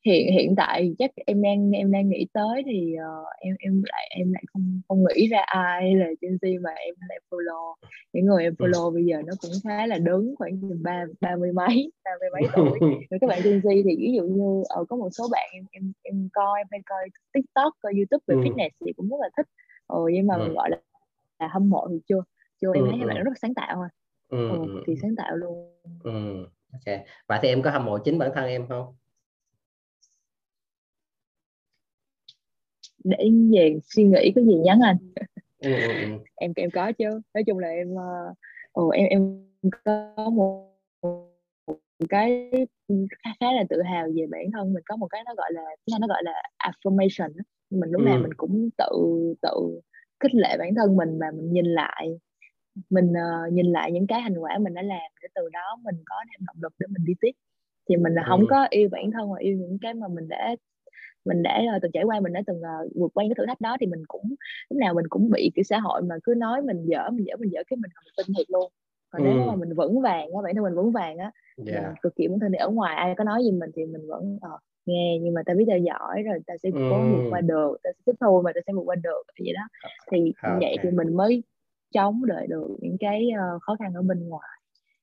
[0.05, 4.09] hiện hiện tại chắc em đang em đang nghĩ tới thì uh, em em lại
[4.09, 7.75] em lại không không nghĩ ra ai là Gen Z mà em lại follow
[8.13, 8.65] những người em ừ.
[8.65, 8.91] follow ừ.
[8.93, 12.49] bây giờ nó cũng khá là đứng khoảng ba ba mươi mấy ba mươi mấy
[12.55, 15.27] tuổi rồi các bạn Gen Z thì ví dụ như ở uh, có một số
[15.31, 18.41] bạn em em em coi em hay coi TikTok coi YouTube về ừ.
[18.41, 19.47] fitness thì cũng rất là thích
[19.87, 20.43] ừ, nhưng mà ừ.
[20.43, 20.77] mình gọi là,
[21.39, 22.21] là hâm mộ thì chưa
[22.61, 22.87] chưa em ừ.
[22.91, 23.87] thấy các bạn rất là sáng tạo
[24.29, 26.45] ừ, ừ, thì sáng tạo luôn ừ.
[26.73, 28.95] ok vậy thì em có hâm mộ chính bản thân em không
[33.03, 34.97] để về suy nghĩ có gì nhắn anh
[35.59, 36.17] ừ, ừ, ừ.
[36.35, 37.93] em em có chứ nói chung là em
[38.73, 39.39] uh, em em
[39.83, 40.69] có một
[42.09, 42.51] cái
[43.23, 45.61] khá, khá là tự hào về bản thân mình có một cái nó gọi là
[45.99, 46.33] nó gọi là
[46.63, 47.29] affirmation
[47.69, 48.05] mình lúc ừ.
[48.05, 48.89] nào mình cũng tự
[49.41, 49.81] tự
[50.19, 52.19] khích lệ bản thân mình mà mình nhìn lại
[52.89, 55.95] mình uh, nhìn lại những cái thành quả mình đã làm để từ đó mình
[56.05, 57.31] có thêm động lực để mình đi tiếp
[57.89, 58.25] thì mình là ừ.
[58.29, 60.55] không có yêu bản thân mà yêu những cái mà mình đã
[61.25, 63.45] mình đã uh, từng trải qua mình đã từng uh, vượt qua những cái thử
[63.45, 64.23] thách đó thì mình cũng
[64.69, 67.35] lúc nào mình cũng bị cái xã hội mà cứ nói mình dở mình dở
[67.39, 68.71] mình dở cái mình mình tin thiệt luôn
[69.09, 69.29] còn ừ.
[69.29, 71.31] nếu mà mình vững vàng á bản thân mình vững vàng á
[71.67, 71.83] yeah.
[71.83, 74.07] mình cực kỳ vững tin thì ở ngoài ai có nói gì mình thì mình
[74.07, 77.41] vẫn uh, nghe nhưng mà ta biết ta giỏi rồi ta sẽ cố vượt qua
[77.41, 79.61] được ta sẽ tiếp thu mà ta sẽ vượt qua được vậy đó
[80.11, 80.57] thì okay.
[80.59, 81.43] vậy thì mình mới
[81.93, 84.58] chống đợi được những cái uh, khó khăn ở bên ngoài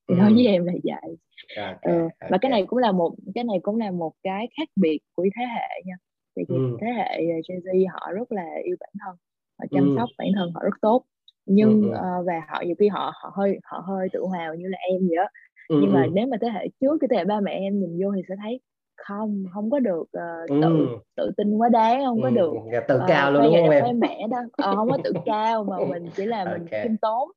[0.07, 0.19] thì ừ.
[0.19, 1.17] nói với em là vậy
[1.57, 1.75] okay.
[1.81, 2.01] ừ.
[2.01, 2.29] okay.
[2.31, 5.25] và cái này cũng là một cái này cũng là một cái khác biệt của
[5.35, 5.95] thế hệ nha
[6.35, 6.77] thì ừ.
[6.81, 9.15] thế hệ Gen Z họ rất là yêu bản thân
[9.59, 9.95] họ chăm ừ.
[9.97, 11.03] sóc bản thân họ rất tốt
[11.45, 11.89] nhưng ừ.
[11.89, 15.07] uh, và họ nhiều khi họ họ hơi họ hơi tự hào như là em
[15.07, 15.27] vậy đó
[15.69, 15.79] ừ.
[15.81, 16.09] nhưng mà ừ.
[16.13, 18.35] nếu mà thế hệ trước cái thế hệ ba mẹ em nhìn vô thì sẽ
[18.41, 18.59] thấy
[18.97, 20.97] không không có được uh, tự ừ.
[21.15, 22.23] tự tin quá đáng không ừ.
[22.23, 22.53] có được
[22.87, 24.37] tự uh, cao luôn đúng không em mẹ đó
[24.69, 26.59] uh, không có tự cao mà mình chỉ là okay.
[26.59, 27.31] mình khiêm tốn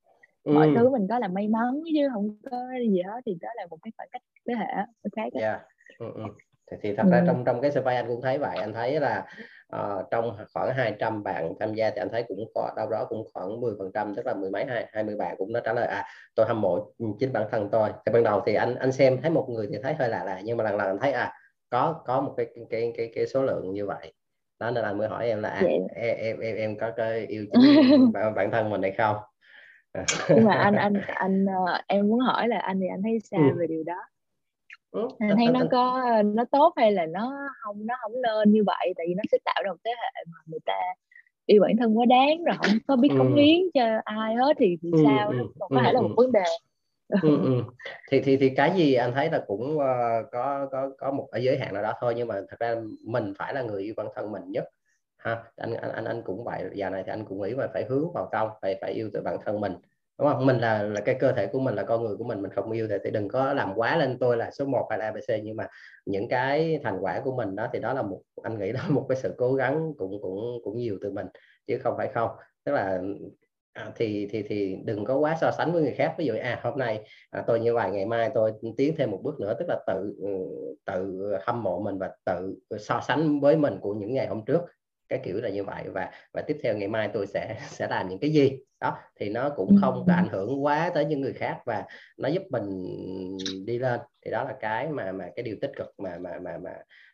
[0.45, 0.73] mọi ừ.
[0.77, 2.57] thứ mình có là may mắn chứ không có
[2.91, 4.67] gì hết thì đó là một cái khoảng cách thế hệ
[5.17, 5.61] khác yeah.
[5.99, 6.23] Ừ, ừ.
[6.71, 7.11] Thì, thì thật ừ.
[7.11, 9.27] ra trong trong cái survey anh cũng thấy vậy anh thấy là
[9.77, 13.25] uh, trong khoảng 200 bạn tham gia thì anh thấy cũng có đâu đó cũng
[13.35, 15.73] khoảng 10 phần trăm tức là mười mấy hai hai mươi bạn cũng đã trả
[15.73, 18.93] lời à tôi hâm mộ chính bản thân tôi thì ban đầu thì anh anh
[18.93, 21.13] xem thấy một người thì thấy hơi lạ lạ nhưng mà lần lần anh thấy
[21.13, 21.33] à
[21.71, 24.13] có có một cái cái cái cái số lượng như vậy
[24.61, 27.47] đó nên là mới hỏi em là à, em, em em em có cái yêu
[27.53, 29.17] chính bản thân mình hay không
[30.29, 33.41] nhưng mà anh anh anh uh, em muốn hỏi là anh thì anh thấy sao
[33.41, 33.57] ừ.
[33.59, 34.03] về điều đó
[34.91, 35.09] ừ.
[35.19, 38.95] anh thấy nó có nó tốt hay là nó không nó không nên như vậy
[38.97, 40.75] tại vì nó sẽ tạo ra một thế hệ mà người ta
[41.47, 43.43] yêu bản thân quá đáng rồi không có biết cống ừ.
[43.43, 46.33] hiến cho ai hết thì, thì ừ, sao ừ, đó có thể là một vấn
[46.33, 46.45] đề
[47.23, 47.63] ừ, ừ.
[48.11, 51.39] thì thì thì cái gì anh thấy là cũng uh, có có có một ở
[51.39, 52.75] giới hạn nào đó thôi nhưng mà thật ra
[53.05, 54.65] mình phải là người yêu bản thân mình nhất
[55.21, 56.65] ha anh anh anh anh cũng vậy.
[56.75, 59.21] Giờ này thì anh cũng nghĩ mà phải hướng vào trong phải phải yêu tự
[59.21, 59.73] bản thân mình
[60.19, 60.47] đúng không?
[60.47, 62.71] Mình là là cái cơ thể của mình là con người của mình mình không
[62.71, 65.45] yêu thì, thì đừng có làm quá lên tôi là số 1 hay là abc
[65.45, 65.69] nhưng mà
[66.07, 68.95] những cái thành quả của mình đó thì đó là một anh nghĩ đó là
[68.95, 71.27] một cái sự cố gắng cũng cũng cũng nhiều từ mình
[71.67, 72.31] chứ không phải không.
[72.65, 73.01] Tức là
[73.73, 76.15] à, thì thì thì đừng có quá so sánh với người khác.
[76.19, 79.21] Ví dụ à hôm nay à, tôi như vậy ngày mai tôi tiến thêm một
[79.23, 79.55] bước nữa.
[79.59, 80.31] Tức là tự ừ,
[80.85, 84.61] tự hâm mộ mình và tự so sánh với mình của những ngày hôm trước
[85.11, 85.85] cái kiểu là như vậy.
[85.93, 88.59] Và và tiếp theo ngày mai tôi sẽ sẽ làm những cái gì?
[88.81, 91.85] Đó thì nó cũng không có ảnh hưởng quá tới những người khác và
[92.19, 92.87] nó giúp mình
[93.67, 94.01] đi lên.
[94.25, 96.73] Thì đó là cái mà mà cái điều tích cực mà mà mà mà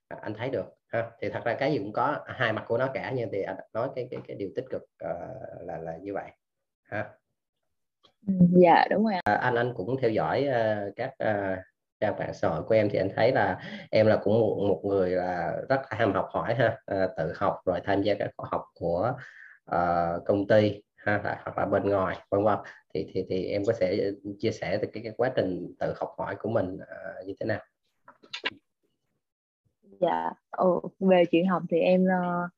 [0.08, 1.10] anh thấy được ha.
[1.20, 3.56] Thì thật ra cái gì cũng có hai mặt của nó cả nhưng thì anh
[3.72, 6.30] nói cái cái cái điều tích cực uh, là là như vậy
[6.82, 7.10] ha.
[8.62, 11.58] Dạ đúng rồi à, anh anh cũng theo dõi uh, các uh,
[12.00, 13.58] trang mạng xã hội của em thì anh thấy là
[13.90, 17.32] em là cũng một, một người là rất là ham học hỏi ha à, tự
[17.36, 19.12] học rồi tham gia các khóa học của
[19.70, 22.58] uh, công ty ha là, hoặc là bên ngoài vân vân.
[22.94, 26.14] Thì thì thì em có thể chia sẻ từ cái, cái quá trình tự học
[26.18, 27.60] hỏi của mình uh, như thế nào?
[30.00, 32.50] Dạ ừ, về chuyện học thì em uh,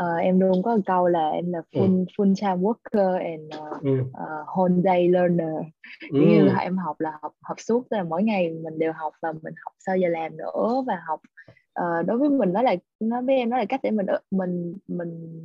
[0.00, 1.80] uh, em luôn có câu là em là ừ.
[1.80, 2.04] full ừ.
[2.18, 4.00] full time worker and uh, ừ.
[4.00, 5.54] uh, whole day learner
[6.10, 6.20] ừ.
[6.20, 9.32] như là em học là học học suốt là mỗi ngày mình đều học và
[9.32, 11.20] mình học sao giờ làm nữa và học
[11.80, 14.74] uh, đối với mình đó là nó với em đó là cách để mình mình
[14.88, 15.40] mình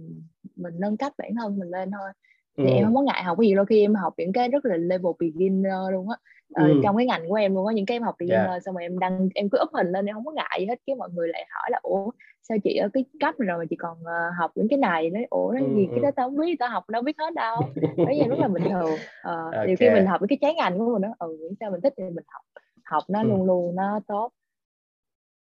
[0.55, 2.11] mình nâng cấp bản thân mình lên thôi
[2.57, 2.69] thì ừ.
[2.69, 4.77] em không có ngại học cái gì đôi khi em học những cái rất là
[4.77, 6.17] level beginner luôn á
[6.53, 6.79] ờ, ừ.
[6.83, 8.63] trong cái ngành của em luôn có những cái em học beginner yeah.
[8.63, 10.75] xong rồi em đăng em cứ up hình lên em không có ngại gì hết
[10.87, 12.11] cái mọi người lại hỏi là ủa
[12.49, 15.27] sao chị ở cái cấp rồi mà chị còn uh, học những cái này đấy
[15.29, 15.91] ủa nó gì ừ.
[15.91, 17.61] cái đó tao không biết tao học đâu biết hết đâu
[17.97, 19.75] bây giờ rất là bình thường uh, okay.
[19.75, 22.25] khi mình học cái trái ngành của mình đó ừ sao mình thích thì mình
[22.27, 22.41] học
[22.83, 23.27] học nó ừ.
[23.27, 24.31] luôn luôn nó tốt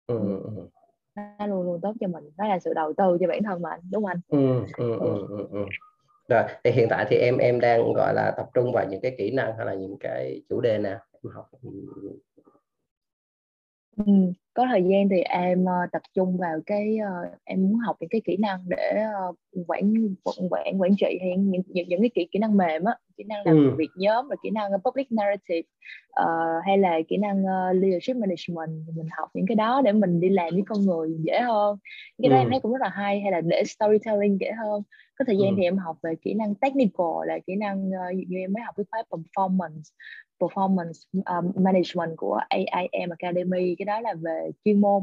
[0.06, 0.40] ừ.
[1.14, 3.80] nó luôn luôn tốt cho mình nó là sự đầu tư cho bản thân mình
[3.92, 5.64] đúng không anh ừ, ừ, ừ, ừ, ừ
[6.28, 9.14] rồi thì hiện tại thì em em đang gọi là tập trung vào những cái
[9.18, 11.50] kỹ năng hay là những cái chủ đề nào em học
[13.96, 14.12] ừ,
[14.54, 18.08] có thời gian thì em uh, tập trung vào cái uh, em muốn học những
[18.08, 20.14] cái kỹ năng để uh, quản
[20.50, 23.46] quản quản trị hay những những, những cái kỹ kỹ năng mềm á kỹ năng
[23.46, 23.74] làm ừ.
[23.78, 25.68] việc nhóm và kỹ năng public narrative
[26.20, 30.20] uh, hay là kỹ năng uh, leadership management mình học những cái đó để mình
[30.20, 31.78] đi làm với con người dễ hơn
[32.22, 32.40] cái đó ừ.
[32.40, 34.82] em thấy cũng rất là hay hay là để storytelling dễ hơn
[35.18, 35.54] có thời gian ừ.
[35.56, 38.74] thì em học về kỹ năng technical là kỹ năng uh, như em mới học
[38.76, 39.90] cái khóa performance
[40.40, 45.02] performance uh, management của AIM Academy cái đó là về chuyên môn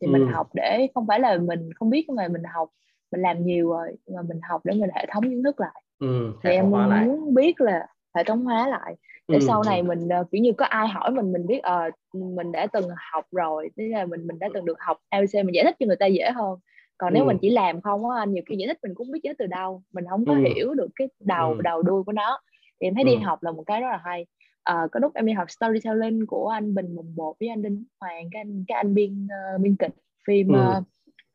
[0.00, 0.10] thì ừ.
[0.10, 2.68] mình học để không phải là mình không biết mà mình học
[3.12, 6.32] mình làm nhiều rồi mà mình học để mình hệ thống kiến thức lại ừ,
[6.42, 7.08] thì em muốn lại.
[7.32, 8.96] biết là hệ thống hóa lại
[9.28, 9.44] để ừ.
[9.46, 11.94] sau này mình uh, kiểu như có ai hỏi mình mình biết uh,
[12.36, 15.54] mình đã từng học rồi thế là mình mình đã từng được học ABC mình
[15.54, 16.58] giải thích cho người ta dễ hơn
[16.98, 17.16] còn ừ.
[17.16, 19.46] nếu mình chỉ làm không á nhiều khi giải thích mình cũng biết giải từ
[19.46, 20.38] đâu mình không có ừ.
[20.54, 21.60] hiểu được cái đầu ừ.
[21.64, 22.40] đầu đuôi của nó
[22.80, 23.06] thì em thấy ừ.
[23.06, 24.26] đi học là một cái rất là hay
[24.64, 27.84] à, có lúc em đi học storytelling của anh Bình Mùng Một với anh Đinh
[28.00, 29.92] Hoàng cái anh cái anh biên uh, biên kịch.
[30.26, 30.60] Phim ừ.
[30.78, 30.84] uh,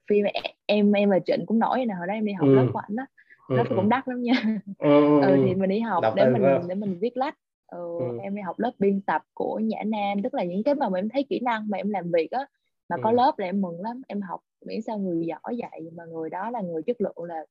[0.09, 0.25] phim
[0.65, 2.55] em em và Trịnh cũng nổi nè hồi đó em đi học ừ.
[2.55, 3.03] lớp của anh đó
[3.49, 3.75] nó ừ.
[3.75, 4.33] cũng đắt lắm nha.
[4.79, 5.21] Ừ.
[5.21, 7.37] ừ thì mình đi học Đọc để mình để mình viết lách.
[7.67, 8.17] Ừ, ừ.
[8.21, 11.09] em đi học lớp biên tập của Nhã Nam tức là những cái mà em
[11.09, 12.45] thấy kỹ năng mà em làm việc á
[12.89, 14.01] mà có lớp là em mừng lắm.
[14.07, 17.45] Em học miễn sao người giỏi dạy mà người đó là người chất lượng là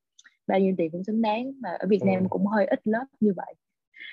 [0.47, 1.53] bao nhiêu tiền cũng xứng đáng.
[1.61, 3.55] Mà ở Việt Nam cũng hơi ít lớp như vậy.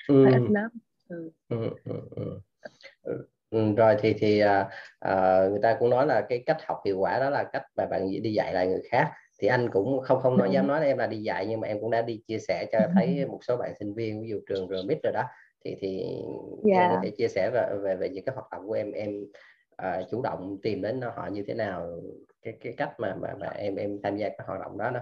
[0.10, 0.70] Hơi ít lớp
[1.14, 1.30] ừ.
[1.50, 2.40] Ừ, ừ,
[3.04, 3.28] ừ.
[3.50, 7.00] Ừ, rồi thì thì à, à, người ta cũng nói là cái cách học hiệu
[7.00, 10.20] quả đó là cách mà bạn đi dạy lại người khác thì anh cũng không
[10.20, 12.22] không nói dám nói là em là đi dạy nhưng mà em cũng đã đi
[12.28, 15.24] chia sẻ cho thấy một số bạn sinh viên ví dụ trường RMIT rồi đó
[15.66, 16.04] thì thì
[16.66, 16.82] yeah.
[16.82, 19.24] em có thể chia sẻ về về về những cái hoạt động của em em
[19.82, 22.02] uh, chủ động tìm đến họ như thế nào
[22.42, 25.00] cái cái cách mà mà, mà em em tham gia các hoạt động đó đó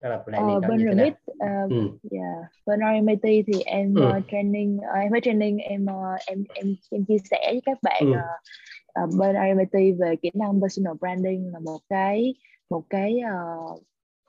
[0.00, 1.88] đó là planning uh, bên remit uh, ừ.
[2.10, 2.36] yeah.
[2.66, 4.08] bên RMIT thì em ừ.
[4.16, 7.78] uh, training uh, em với training em uh, em em em chia sẻ với các
[7.82, 8.10] bạn ừ.
[8.10, 12.34] uh, uh, bên RMIT về kỹ năng personal branding là một cái
[12.70, 13.82] một cái uh,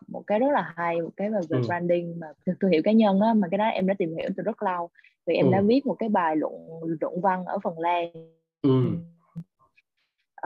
[0.08, 1.63] một cái rất là hay một cái về, về ừ.
[1.67, 2.27] branding mà
[2.62, 4.89] thương hiệu cá nhân á mà cái đó em đã tìm hiểu từ rất lâu
[5.25, 5.51] vì em ừ.
[5.51, 6.53] đã viết một cái bài luận
[7.01, 8.10] luận văn ở phần lan
[8.62, 8.84] ừ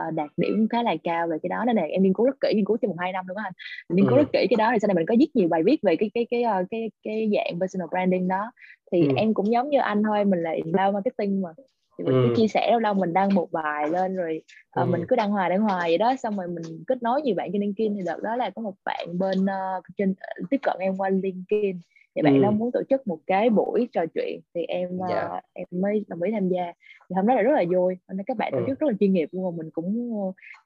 [0.08, 2.36] uh, đạt điểm khá là cao về cái đó nên là em nghiên cứu rất
[2.40, 3.52] kỹ nghiên cứu trong một hai năm luôn á anh
[3.88, 4.22] nghiên cứu ừ.
[4.22, 6.10] rất kỹ cái đó thì sau này mình có viết nhiều bài viết về cái
[6.14, 8.52] cái cái cái cái, cái dạng personal branding đó
[8.92, 9.14] thì ừ.
[9.16, 11.50] em cũng giống như anh thôi mình là inbound marketing mà
[11.98, 12.28] thì mình ừ.
[12.28, 14.42] cứ chia sẻ đâu đâu mình đăng một bài lên rồi
[14.80, 14.90] uh, ừ.
[14.90, 17.50] mình cứ đăng hoài đăng hoài vậy đó xong rồi mình kết nối nhiều bạn
[17.52, 20.76] trên LinkedIn thì đợt đó là có một bạn bên uh, trên uh, tiếp cận
[20.78, 21.80] em qua LinkedIn
[22.16, 22.42] thì bạn ừ.
[22.42, 25.10] đó muốn tổ chức một cái buổi trò chuyện thì em yeah.
[25.10, 25.36] Dạ.
[25.36, 26.72] uh, em mới đồng ý tham gia
[27.10, 28.64] thì hôm đó là rất là vui nên các bạn tổ ừ.
[28.68, 30.12] chức rất là chuyên nghiệp luôn mà mình cũng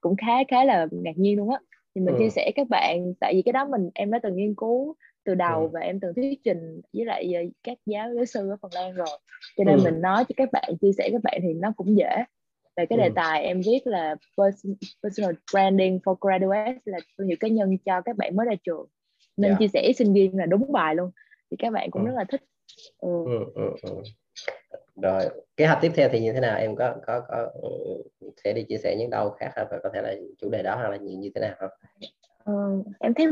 [0.00, 1.58] cũng khá khá là ngạc nhiên luôn á
[1.94, 2.18] thì mình ừ.
[2.18, 5.34] chia sẻ các bạn tại vì cái đó mình em đã từng nghiên cứu từ
[5.34, 5.68] đầu ừ.
[5.72, 8.94] và em từng thuyết trình với lại ờ, các giáo giáo sư ở Phần Lan
[8.94, 9.18] rồi
[9.56, 9.80] cho nên ừ.
[9.84, 12.24] mình nói cho các bạn chia sẻ các bạn thì nó cũng dễ
[12.76, 13.12] về cái đề ừ.
[13.14, 14.16] tài em viết là
[15.02, 18.86] personal branding for graduates là thương hiệu cá nhân cho các bạn mới ra trường
[19.36, 19.60] nên yeah.
[19.60, 19.66] Dạ.
[19.66, 21.10] chia sẻ sinh viên là đúng bài luôn
[21.50, 22.06] thì các bạn cũng ừ.
[22.06, 22.42] rất là thích
[23.00, 23.24] ừ.
[23.26, 24.02] Ừ, ừ, ừ.
[25.02, 25.24] rồi
[25.56, 27.68] kế hoạch tiếp theo thì như thế nào em có có có ừ,
[28.44, 30.90] sẽ đi chia sẻ những đâu khác hay có thể là chủ đề đó hay
[30.90, 31.70] là như như thế nào không
[32.52, 33.26] Uh, em thấy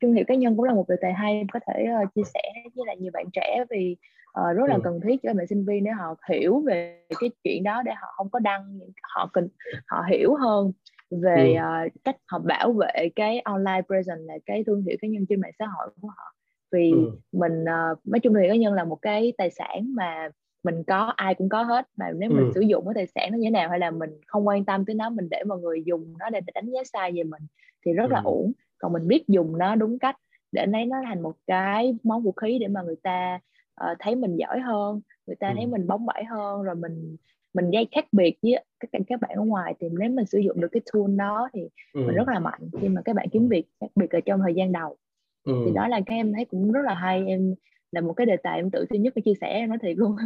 [0.00, 2.22] thương hiệu cá nhân cũng là một đề tài hay em có thể uh, chia
[2.34, 2.40] sẻ
[2.74, 3.96] với lại nhiều bạn trẻ vì
[4.40, 4.80] uh, rất là ừ.
[4.84, 8.08] cần thiết cho bạn sinh viên để họ hiểu về cái chuyện đó để họ
[8.16, 9.48] không có đăng họ cần
[9.86, 10.72] họ hiểu hơn
[11.10, 11.86] về ừ.
[11.86, 15.40] uh, cách họ bảo vệ cái online presence là cái thương hiệu cá nhân trên
[15.40, 16.34] mạng xã hội của họ
[16.72, 17.10] vì ừ.
[17.32, 20.28] mình uh, nói chung thì cá nhân là một cái tài sản mà
[20.62, 22.50] mình có ai cũng có hết mà nếu mình ừ.
[22.54, 24.84] sử dụng cái tài sản nó như thế nào hay là mình không quan tâm
[24.84, 27.42] tới nó mình để mọi người dùng nó để đánh giá sai về mình
[27.86, 28.12] thì rất ừ.
[28.12, 30.16] là ổn còn mình biết dùng nó đúng cách
[30.52, 33.38] để lấy nó thành một cái món vũ khí để mà người ta
[33.84, 35.54] uh, thấy mình giỏi hơn người ta ừ.
[35.56, 37.16] thấy mình bóng bẩy hơn rồi mình
[37.54, 40.60] mình gây khác biệt với các các bạn ở ngoài thì nếu mình sử dụng
[40.60, 41.60] được cái tool đó thì
[41.92, 42.00] ừ.
[42.06, 44.54] mình rất là mạnh khi mà các bạn kiếm việc đặc biệt là trong thời
[44.54, 44.96] gian đầu
[45.44, 45.62] ừ.
[45.66, 47.54] thì đó là cái em thấy cũng rất là hay em
[47.92, 49.96] là một cái đề tài em tự tin nhất để chia sẻ em nói thiệt
[49.96, 50.16] luôn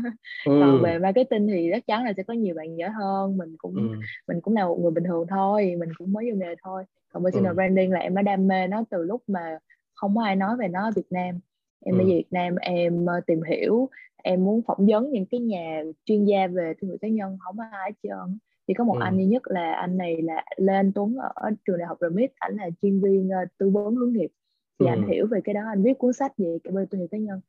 [0.46, 0.60] ừ.
[0.60, 3.74] còn về marketing thì chắc chắn là sẽ có nhiều bạn giỏi hơn mình cũng
[3.74, 4.00] ừ.
[4.28, 7.24] mình cũng là một người bình thường thôi mình cũng mới vô nghề thôi còn
[7.24, 7.54] personal ừ.
[7.54, 9.58] branding là em đã đam mê nó từ lúc mà
[9.94, 11.40] không có ai nói về nó ở Việt Nam
[11.84, 12.00] em ừ.
[12.00, 16.24] ở Việt Nam em ờ, tìm hiểu em muốn phỏng vấn những cái nhà chuyên
[16.24, 19.00] gia về thương hiệu cá nhân không có ai hết trơn chỉ có một ừ.
[19.02, 22.32] anh duy nhất là anh này là Lê Anh Tuấn ở trường đại học RMIT
[22.38, 24.30] ảnh là chuyên viên uh, tư vấn hướng nghiệp
[24.78, 24.90] thì ừ.
[24.90, 27.18] anh hiểu về cái đó anh viết cuốn sách về cái bên thương hiệu cá
[27.18, 27.40] nhân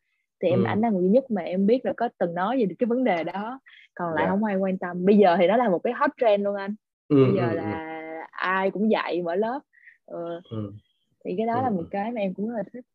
[0.41, 0.65] thì em ừ.
[0.67, 3.03] ảnh là người duy nhất mà em biết là có từng nói về cái vấn
[3.03, 3.59] đề đó
[3.95, 4.27] còn lại yeah.
[4.27, 4.31] Dạ.
[4.31, 6.75] không ai quan tâm bây giờ thì nó là một cái hot trend luôn anh
[7.07, 8.25] ừ, bây giờ ừ, là ừ.
[8.31, 9.59] ai cũng dạy mở lớp
[10.05, 10.41] ừ.
[10.49, 10.71] Ừ.
[11.25, 11.63] thì cái đó ừ.
[11.63, 12.85] là một cái mà em cũng rất là thích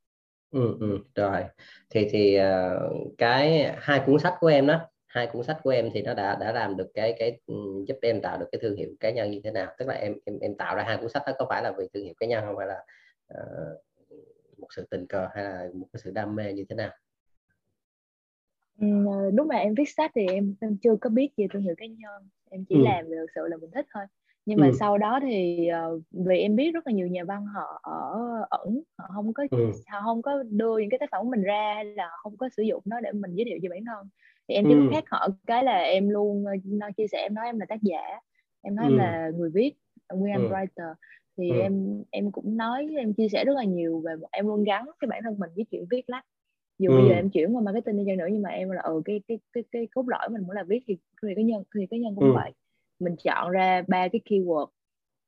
[0.50, 0.98] ừ, ừ.
[1.14, 1.44] rồi
[1.90, 5.90] thì thì uh, cái hai cuốn sách của em đó hai cuốn sách của em
[5.94, 7.40] thì nó đã đã làm được cái cái
[7.86, 10.14] giúp em tạo được cái thương hiệu cá nhân như thế nào tức là em
[10.24, 12.26] em em tạo ra hai cuốn sách đó có phải là vì thương hiệu cá
[12.26, 12.84] nhân không phải là
[13.34, 13.82] uh,
[14.60, 16.90] một sự tình cờ hay là một cái sự đam mê như thế nào
[18.80, 18.86] ừ,
[19.34, 21.86] lúc mà em viết sách thì em em chưa có biết về thương hiệu cá
[21.86, 22.80] nhân em chỉ ừ.
[22.84, 24.04] làm vì thực sự là mình thích thôi
[24.46, 24.72] nhưng mà ừ.
[24.80, 28.20] sau đó thì uh, vì em biết rất là nhiều nhà văn họ ở
[28.50, 29.70] ẩn họ không có ừ.
[29.86, 32.48] họ không có đưa những cái tác phẩm của mình ra hay là không có
[32.56, 34.08] sử dụng nó để mình giới thiệu về bản thân
[34.48, 34.88] thì em chỉ ừ.
[34.92, 38.02] khác họ cái là em luôn nói chia sẻ em nói em là tác giả
[38.62, 38.90] em nói ừ.
[38.92, 39.72] em là người viết
[40.12, 40.48] nguyên ừ.
[40.48, 40.94] writer
[41.38, 41.58] thì ừ.
[41.60, 45.08] em em cũng nói em chia sẻ rất là nhiều về em luôn gắn cái
[45.08, 46.24] bản thân mình với chuyện viết lách
[46.78, 46.96] dù ừ.
[46.98, 49.20] bây giờ em chuyển qua marketing đi chăng nữa nhưng mà em là ừ cái
[49.28, 51.96] cái cái cái cốt lõi mình muốn là viết thì thì cá nhân thì cá
[51.96, 52.32] nhân cũng ừ.
[52.34, 52.52] vậy
[52.98, 54.66] mình chọn ra ba cái keyword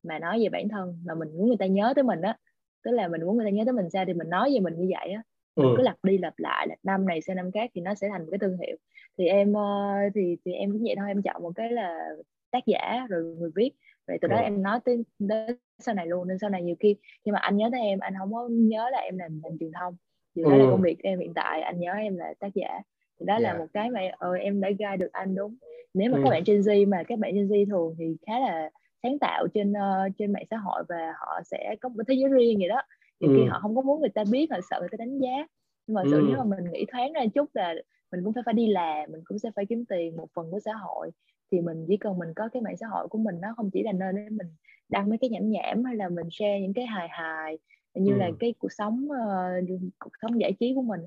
[0.02, 2.36] mà nói về bản thân mà mình muốn người ta nhớ tới mình á
[2.84, 4.74] tức là mình muốn người ta nhớ tới mình sao thì mình nói về mình
[4.76, 5.22] như vậy á
[5.56, 5.74] mình ừ.
[5.76, 8.20] cứ lặp đi lặp lại là năm này sang năm khác thì nó sẽ thành
[8.20, 8.76] một cái thương hiệu
[9.18, 12.08] thì em uh, thì thì em cũng vậy thôi em chọn một cái là
[12.50, 13.70] tác giả rồi người viết
[14.06, 14.42] rồi từ đó ừ.
[14.42, 17.56] em nói tới đến sau này luôn nên sau này nhiều khi nhưng mà anh
[17.56, 19.96] nhớ tới em anh không có nhớ là em làm làm truyền thông
[20.34, 20.58] dù đó ừ.
[20.58, 22.80] là công việc em hiện tại anh nhớ em là tác giả
[23.20, 23.42] thì đó yeah.
[23.42, 23.58] là dạ.
[23.58, 25.56] một cái mà ờ, em đã guide được anh đúng
[25.94, 26.22] nếu mà ừ.
[26.24, 28.70] các bạn Gen Z mà các bạn Gen Z thường thì khá là
[29.02, 32.30] sáng tạo trên uh, trên mạng xã hội và họ sẽ có một thế giới
[32.30, 32.82] riêng vậy đó
[33.20, 33.34] thì ừ.
[33.36, 35.46] khi họ không có muốn người ta biết họ sợ người ta đánh giá
[35.86, 36.08] nhưng mà ừ.
[36.10, 37.74] sự nếu mà mình nghĩ thoáng ra chút là
[38.12, 40.60] mình cũng phải phải đi làm mình cũng sẽ phải kiếm tiền một phần của
[40.60, 41.10] xã hội
[41.52, 43.82] thì mình chỉ cần mình có cái mạng xã hội của mình nó không chỉ
[43.82, 44.46] là nơi để mình
[44.88, 47.58] đăng mấy cái nhảm nhảm hay là mình share những cái hài hài
[47.94, 48.18] như ừ.
[48.18, 51.00] là cái cuộc sống uh, cuộc sống giải trí của mình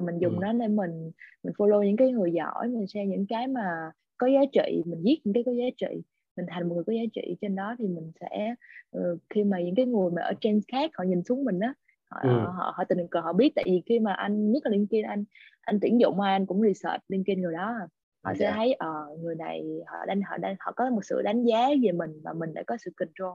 [0.00, 0.38] mình dùng ừ.
[0.42, 1.10] nó để mình
[1.42, 5.00] mình follow những cái người giỏi mình share những cái mà có giá trị mình
[5.04, 6.02] viết những cái có giá trị
[6.36, 8.54] mình thành một người có giá trị trên đó thì mình sẽ
[8.98, 11.74] uh, khi mà những cái người mà ở trên khác họ nhìn xuống mình á
[12.10, 12.28] họ, ừ.
[12.28, 15.24] họ họ tình cờ họ biết tại vì khi mà anh nhất là LinkedIn anh
[15.60, 17.78] anh tuyển dụng ai anh cũng research LinkedIn người đó
[18.22, 18.38] họ yeah.
[18.38, 18.52] sẽ dạ.
[18.56, 21.68] thấy ờ uh, người này họ đang họ đang họ có một sự đánh giá
[21.82, 23.34] về mình và mình đã có sự control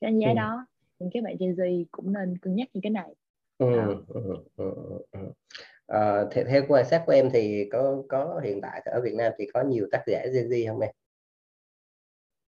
[0.00, 0.34] cái đánh giá ừ.
[0.34, 0.66] đó
[0.98, 3.14] những cái bạn Gen Z cũng nên cân nhắc những cái này
[3.58, 3.66] ừ,
[4.08, 4.74] ừ, ừ,
[5.12, 5.32] ừ.
[5.86, 9.46] À, theo quan sát của em thì có có hiện tại ở Việt Nam thì
[9.54, 10.90] có nhiều tác giả Gen Z không em?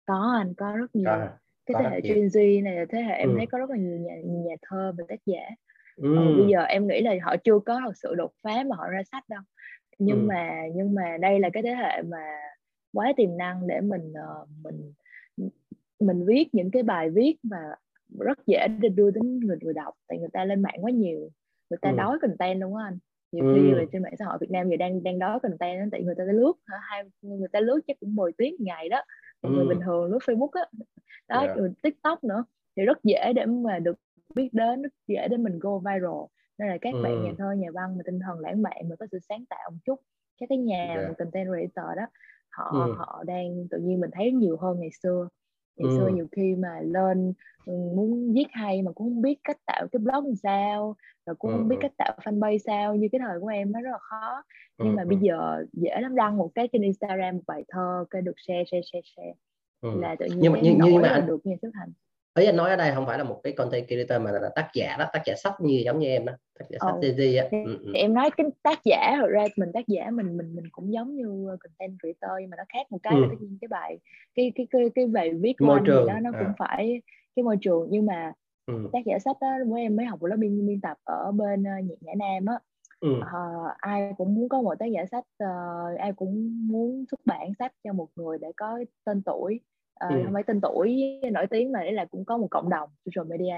[0.06, 1.04] Có anh có rất nhiều.
[1.06, 1.28] Có,
[1.66, 3.34] cái có thế hệ Gen Z này là thế hệ em ừ.
[3.36, 5.40] thấy có rất là nhiều nhà, nhà thơ và tác giả.
[5.96, 6.16] Ừ.
[6.16, 8.88] Ờ, bây giờ em nghĩ là họ chưa có thật sự đột phá mà họ
[8.88, 9.40] ra sách đâu.
[9.98, 10.26] Nhưng ừ.
[10.26, 12.22] mà nhưng mà đây là cái thế hệ mà
[12.92, 14.92] quá tiềm năng để mình uh, mình
[16.00, 17.58] mình viết những cái bài viết mà
[18.18, 21.30] rất dễ để đưa đến người người đọc tại người ta lên mạng quá nhiều
[21.70, 21.96] người ta ừ.
[21.96, 22.98] đói content luôn á anh
[23.32, 23.54] nhiều ừ.
[23.54, 26.14] khi là trên mạng xã hội Việt Nam giờ đang đang đói content tại người
[26.18, 29.02] ta lướt hai người ta lướt chắc cũng 10 tiếng ngày đó
[29.40, 29.50] ừ.
[29.50, 30.84] người bình thường lướt Facebook á đó,
[31.28, 31.56] đó yeah.
[31.56, 32.44] rồi TikTok nữa
[32.76, 33.96] thì rất dễ để mà được
[34.34, 36.24] biết đến rất dễ để mình go viral
[36.58, 37.02] nên là các ừ.
[37.02, 39.70] bạn nhà thơ nhà văn mà tinh thần lãng mạn mà có sự sáng tạo
[39.70, 40.00] một chút
[40.40, 41.18] các cái nhà yeah.
[41.18, 42.06] content creator đó
[42.50, 42.94] họ ừ.
[42.96, 45.28] họ đang tự nhiên mình thấy nhiều hơn ngày xưa
[45.76, 45.96] ngày ừ.
[45.96, 47.32] xưa nhiều khi mà lên
[47.66, 51.50] muốn viết hay mà cũng không biết cách tạo cái blog làm sao rồi cũng
[51.50, 51.56] ừ.
[51.56, 54.42] không biết cách tạo fanpage sao như cái thời của em nó rất là khó
[54.78, 54.96] nhưng ừ.
[54.96, 58.34] mà bây giờ dễ lắm đăng một cái trên Instagram một bài thơ cái được
[58.36, 59.34] share share share share
[59.80, 60.00] ừ.
[60.00, 61.92] là tự nhiên nhưng mà nhưng, nhưng mà được như xuất thành
[62.38, 64.68] ý anh nói ở đây không phải là một cái content creator mà là tác
[64.74, 67.12] giả đó tác giả sách như giống như em đó tác giả sách ừ.
[67.16, 67.92] gì á ừ, ừ.
[67.94, 71.14] em nói cái tác giả thực ra mình tác giả mình mình mình cũng giống
[71.14, 73.20] như content creator nhưng mà nó khác một cái ừ.
[73.20, 73.98] là tất nhiên cái bài
[74.34, 76.06] cái cái cái cái bài viết của môi trường.
[76.06, 76.38] đó nó à.
[76.38, 77.02] cũng phải
[77.36, 78.32] cái môi trường nhưng mà
[78.66, 78.88] ừ.
[78.92, 82.00] tác giả sách đó với em mới học lớp biên biên tập ở bên uh,
[82.00, 82.58] nhã nam á
[83.00, 83.08] ừ.
[83.18, 87.52] uh, ai cũng muốn có một tác giả sách uh, ai cũng muốn xuất bản
[87.58, 89.60] sách cho một người để có tên tuổi
[90.06, 90.30] uh, ừ.
[90.32, 93.54] phải tên tuổi nổi tiếng mà đấy là cũng có một cộng đồng social media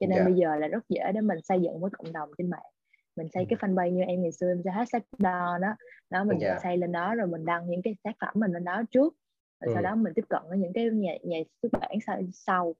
[0.00, 0.18] cho nên yeah.
[0.18, 0.24] Dạ.
[0.24, 2.70] bây giờ là rất dễ để mình xây dựng một cộng đồng trên mạng
[3.16, 3.46] mình xây ừ.
[3.50, 5.74] cái fanpage như em ngày xưa em sẽ hashtag đo đó
[6.10, 6.56] đó mình yeah.
[6.56, 6.60] Dạ.
[6.62, 9.14] xây lên đó rồi mình đăng những cái tác phẩm mình lên đó trước
[9.60, 9.70] rồi ừ.
[9.74, 12.74] sau đó mình tiếp cận với những cái nhà nhà xuất bản sau, sau.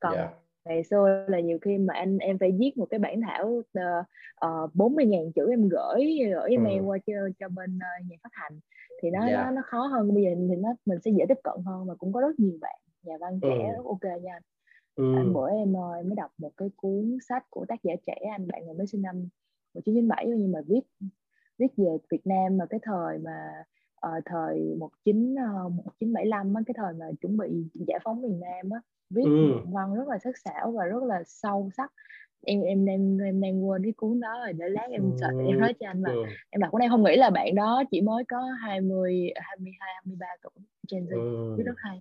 [0.00, 3.00] còn yeah dạ ngày xưa là nhiều khi mà anh em phải viết một cái
[3.00, 3.62] bản thảo
[4.46, 6.84] uh, 40 ngàn chữ em gửi gửi email ừ.
[6.84, 8.60] qua cho cho bên uh, nhà phát hành
[9.02, 9.32] thì nó, yeah.
[9.32, 9.44] Dạ.
[9.44, 11.94] nó nó khó hơn bây giờ thì nó mình sẽ dễ tiếp cận hơn mà
[11.94, 13.72] cũng có rất nhiều bạn nhà văn trẻ ừ.
[13.76, 14.42] rất ok nha anh
[14.96, 15.14] ừ.
[15.16, 18.48] anh bữa em em mới đọc một cái cuốn sách của tác giả trẻ anh
[18.48, 19.28] bạn này mới sinh năm
[19.74, 20.80] 1997 nhưng mà viết
[21.58, 23.64] viết về Việt Nam mà cái thời mà
[24.06, 28.70] uh, thời 19 uh, 1975 á, cái thời mà chuẩn bị giải phóng miền Nam
[28.70, 28.80] á
[29.10, 29.70] viết ừ.
[29.72, 31.92] văn rất là sắc sảo và rất là sâu sắc
[32.46, 35.16] em em đang em đang quên cái cuốn đó rồi để lát em ừ.
[35.20, 36.22] sợ em nói cho anh mà ừ.
[36.50, 40.26] em đọc cuốn này không nghĩ là bạn đó chỉ mới có 20 22 23
[40.42, 41.54] tuổi Gen Z ừ.
[41.56, 42.00] viết rất hay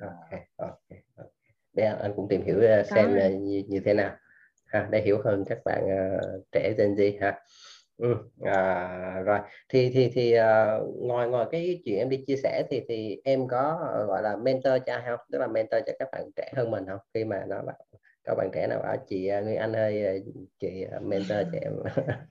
[0.00, 0.78] ok ok,
[1.16, 1.28] okay.
[1.72, 4.16] để anh cũng tìm hiểu ờ, xem là như, như thế nào
[4.66, 7.40] ha để hiểu hơn các bạn uh, trẻ Gen Z ha
[7.98, 9.38] Ừ, à, rồi.
[9.68, 13.20] Thì thì thì ờ, uh, ngoài ngoài cái chuyện em đi chia sẻ thì thì
[13.24, 15.18] em có ờ, gọi là mentor cho không?
[15.32, 16.98] Tức là mentor cho các bạn trẻ hơn mình không?
[17.14, 17.62] Khi mà nó
[18.24, 20.22] các bạn trẻ nào bảo chị ờ, người anh ơi
[20.60, 21.72] chị mentor cho em.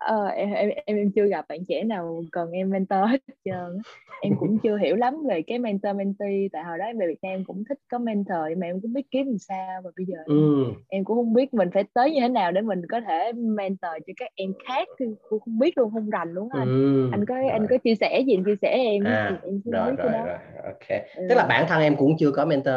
[0.00, 0.50] ờ, em,
[0.86, 3.78] em em chưa gặp bạn trẻ nào cần em mentor hết trơn
[4.20, 7.18] em cũng chưa hiểu lắm về cái mentor mentee tại hồi đó em về Việt
[7.22, 10.06] Nam cũng thích có mentor nhưng mà em cũng biết kiếm làm sao và bây
[10.06, 10.64] giờ ừ.
[10.88, 13.92] em cũng không biết mình phải tới như thế nào để mình có thể mentor
[14.06, 14.88] cho các em khác
[15.28, 17.08] cũng không biết luôn không rành luôn anh ừ.
[17.12, 17.48] anh có rồi.
[17.48, 21.26] anh có chia sẻ gì chia sẻ em à, em rồi, rồi, rồi, ok ừ.
[21.28, 22.74] tức là bản thân em cũng chưa có mentor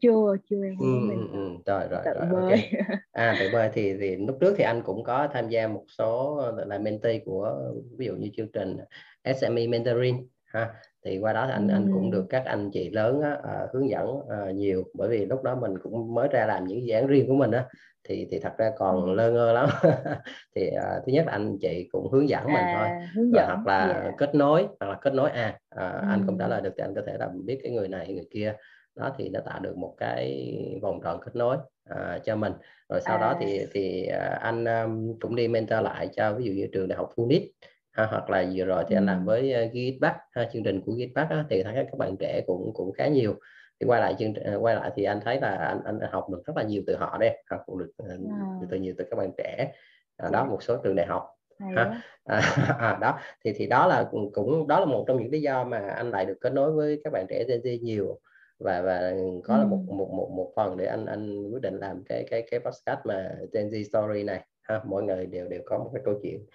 [0.00, 1.50] chưa chưa em ừ, ừ, ừ.
[1.66, 2.72] rồi rồi rồi bơi okay.
[3.12, 6.42] à tự bơi thì thì lúc trước thì anh cũng có tham gia một số
[6.66, 8.76] là mentee của ví dụ như chương trình
[9.34, 10.74] SME mentoring ha
[11.04, 11.72] thì qua đó thì anh ừ.
[11.72, 15.26] anh cũng được các anh chị lớn á, uh, hướng dẫn uh, nhiều bởi vì
[15.26, 17.64] lúc đó mình cũng mới ra làm những dự án riêng của mình á
[18.08, 19.14] thì thì thật ra còn ừ.
[19.14, 19.68] lơ ngơ lắm
[20.54, 23.46] thì uh, thứ nhất là anh chị cũng hướng dẫn à, mình thôi hướng dẫn,
[23.46, 24.14] hoặc là yeah.
[24.18, 26.08] kết nối hoặc là kết nối à uh, ừ.
[26.10, 28.26] anh cũng trả lời được thì anh có thể là biết cái người này người
[28.30, 28.54] kia
[28.96, 31.56] đó thì nó tạo được một cái vòng tròn kết nối
[31.90, 32.52] uh, cho mình.
[32.88, 33.20] Rồi sau à.
[33.20, 36.88] đó thì thì uh, anh um, cũng đi mentor lại cho ví dụ như trường
[36.88, 37.42] đại học Phoenix
[37.92, 40.92] ha, hoặc là vừa rồi thì anh làm với uh, Gitback ha, chương trình của
[40.92, 43.34] Gitback á, thì thấy các bạn trẻ cũng cũng khá nhiều.
[43.80, 46.42] Thì quay lại chương trình quay lại thì anh thấy là anh anh học được
[46.46, 49.72] rất là nhiều từ họ đây học được uh, từ nhiều từ các bạn trẻ.
[50.16, 51.36] À, đó một số trường đại học.
[51.60, 52.02] Ha.
[52.24, 52.40] À,
[52.78, 55.78] à, đó thì thì đó là cũng đó là một trong những lý do mà
[55.78, 58.20] anh lại được kết nối với các bạn trẻ Gen Z nhiều
[58.58, 59.12] và và
[59.44, 62.48] có là một một một một phần để anh anh quyết định làm cái cái
[62.50, 66.02] cái podcast mà Gen Z story này ha mỗi người đều đều có một cái
[66.04, 66.46] câu chuyện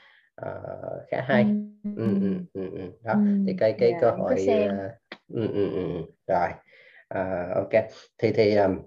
[0.42, 1.44] uh, khá hay
[1.84, 1.90] ừ.
[1.98, 2.92] Ừ, ừ, ừ, ừ.
[3.04, 3.20] đó ừ.
[3.48, 4.92] thì cái cái yeah, dạ, cơ hội uh,
[5.34, 6.02] ừ, ừ, ừ.
[6.28, 6.50] rồi
[7.14, 7.84] uh, ok
[8.18, 8.80] thì thì um,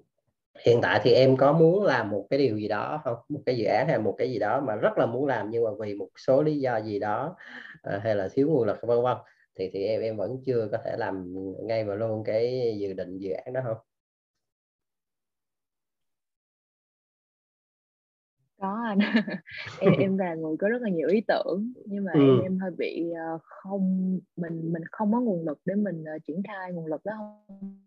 [0.64, 3.56] hiện tại thì em có muốn làm một cái điều gì đó không một cái
[3.56, 5.94] dự án hay một cái gì đó mà rất là muốn làm nhưng mà vì
[5.94, 7.36] một số lý do gì đó
[7.96, 9.16] uh, hay là thiếu nguồn lực vân vân
[9.56, 11.34] thì thì em em vẫn chưa có thể làm
[11.66, 13.76] ngay và luôn cái dự định dự án đó không?
[18.60, 18.98] Có anh.
[19.80, 22.20] Em em là người có rất là nhiều ý tưởng nhưng mà ừ.
[22.20, 26.22] em em hơi bị uh, không mình mình không có nguồn lực để mình uh,
[26.26, 27.83] triển khai nguồn lực đó không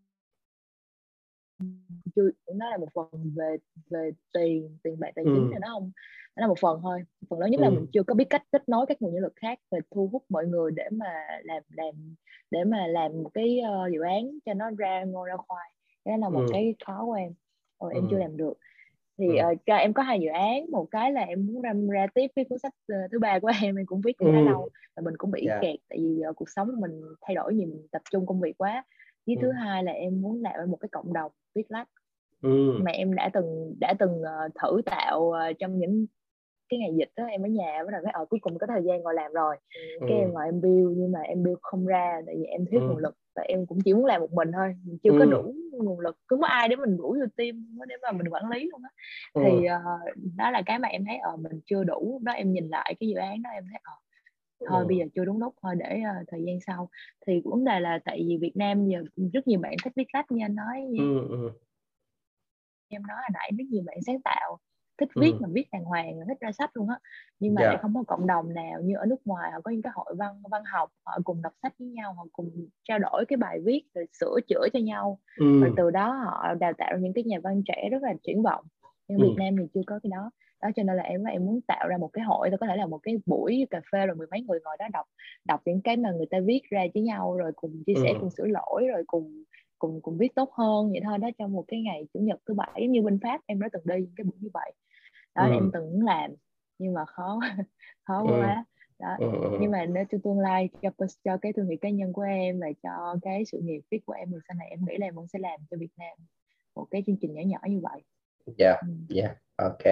[2.15, 3.57] chưa nó là một phần về
[3.89, 5.49] về tiền tiền bạc tài chính ừ.
[5.53, 5.91] thì nó không
[6.35, 7.63] nó là một phần thôi phần lớn nhất ừ.
[7.63, 10.09] là mình chưa có biết cách kết nối các nguồn nhân lực khác và thu
[10.11, 12.15] hút mọi người để mà làm làm
[12.51, 15.71] để mà làm một cái uh, dự án cho nó ra ngô ra khoai
[16.05, 16.47] đó là một ừ.
[16.51, 17.33] cái khó của em
[17.77, 18.07] Ồ, em ừ.
[18.11, 18.53] chưa làm được
[19.17, 19.45] thì ừ.
[19.51, 22.45] uh, em có hai dự án một cái là em muốn ra, ra tiếp cái
[22.45, 24.43] cuốn sách uh, thứ ba của em em cũng viết cũng khá ừ.
[24.43, 25.59] lâu và mình cũng bị yeah.
[25.61, 25.67] Dạ.
[25.67, 28.57] kẹt tại vì uh, cuộc sống mình thay đổi nhiều mình tập trung công việc
[28.57, 28.83] quá
[29.27, 29.39] với ừ.
[29.41, 31.87] thứ hai là em muốn làm một cái cộng đồng viết lách
[32.41, 32.79] ừ.
[32.83, 36.05] mà em đã từng đã từng uh, thử tạo uh, trong những
[36.69, 38.81] cái ngày dịch đó em ở nhà bắt đầu nói ở cuối cùng có thời
[38.83, 39.55] gian ngồi làm rồi
[39.99, 40.05] ừ.
[40.09, 42.81] cái em ngồi em build nhưng mà em build không ra tại vì em thiếu
[42.81, 42.87] ừ.
[42.87, 45.17] nguồn lực và em cũng chỉ muốn làm một mình thôi chưa ừ.
[45.19, 48.29] có đủ nguồn lực cứ có ai để mình rủ vô team để mà mình
[48.29, 48.89] quản lý luôn á
[49.33, 49.41] ừ.
[49.45, 52.53] thì uh, đó là cái mà em thấy ở uh, mình chưa đủ đó em
[52.53, 54.06] nhìn lại cái dự án đó em thấy ở uh,
[54.69, 54.87] thôi ừ.
[54.87, 56.89] bây giờ chưa đúng lúc thôi để uh, thời gian sau
[57.27, 59.03] thì vấn đề là tại vì Việt Nam giờ
[59.33, 61.51] rất nhiều bạn thích viết lách như anh nói ừ, ừ.
[62.87, 64.59] em nói hồi nãy rất nhiều bạn sáng tạo
[64.97, 65.37] thích viết ừ.
[65.41, 66.99] mà viết đàng hoàng thích ra sách luôn á
[67.39, 67.73] nhưng mà yeah.
[67.73, 70.15] lại không có cộng đồng nào như ở nước ngoài họ có những cái hội
[70.17, 73.59] văn văn học họ cùng đọc sách với nhau họ cùng trao đổi cái bài
[73.65, 75.61] viết rồi sửa chữa cho nhau ừ.
[75.61, 78.65] rồi từ đó họ đào tạo những cái nhà văn trẻ rất là triển vọng
[79.07, 79.23] nhưng ừ.
[79.23, 80.31] Việt Nam thì chưa có cái đó
[80.61, 82.75] đó cho nên là em em muốn tạo ra một cái hội tôi có thể
[82.75, 85.05] là một cái buổi cà phê rồi mười mấy người ngồi đó đọc
[85.45, 88.17] đọc những cái mà người ta viết ra với nhau rồi cùng chia sẻ ừ.
[88.19, 89.43] cùng sửa lỗi rồi cùng
[89.79, 92.53] cùng cùng viết tốt hơn vậy thôi đó trong một cái ngày chủ nhật thứ
[92.53, 94.73] bảy giống như bên pháp em đã từng đi cái buổi như vậy
[95.35, 95.51] đó ừ.
[95.53, 96.31] em từng làm
[96.77, 97.39] nhưng mà khó
[98.03, 98.27] khó ừ.
[98.29, 98.65] quá
[98.99, 99.57] đó ừ, ừ, ừ.
[99.61, 100.89] nhưng mà nếu cho tương lai cho
[101.23, 104.13] cho cái thương hiệu cá nhân của em và cho cái sự nghiệp viết của
[104.13, 106.17] em thì sau này em nghĩ là em vẫn sẽ làm cho Việt Nam
[106.75, 108.01] một cái chương trình nhỏ nhỏ như vậy
[108.57, 108.79] dạ yeah,
[109.09, 109.37] dạ yeah.
[109.55, 109.83] ok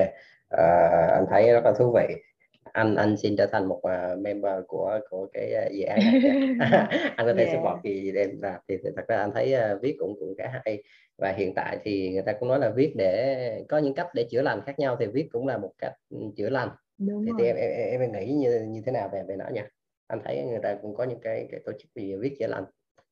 [0.53, 2.15] uh, anh thấy rất là thú vị
[2.63, 6.69] anh anh xin trở thành một uh, member của của cái uh, dự án này
[7.15, 7.55] anh có thể yeah.
[7.55, 10.61] support gì em làm thì, thì thật ra anh thấy uh, viết cũng cũng khá
[10.65, 10.83] hay
[11.17, 14.27] và hiện tại thì người ta cũng nói là viết để có những cách để
[14.29, 17.31] chữa lành khác nhau thì viết cũng là một cách ừ, chữa lành Đúng thì,
[17.39, 19.67] thì em, em em nghĩ như như thế nào về về nó nha
[20.07, 22.65] anh thấy người ta cũng có những cái, cái tổ chức gì viết chữa lành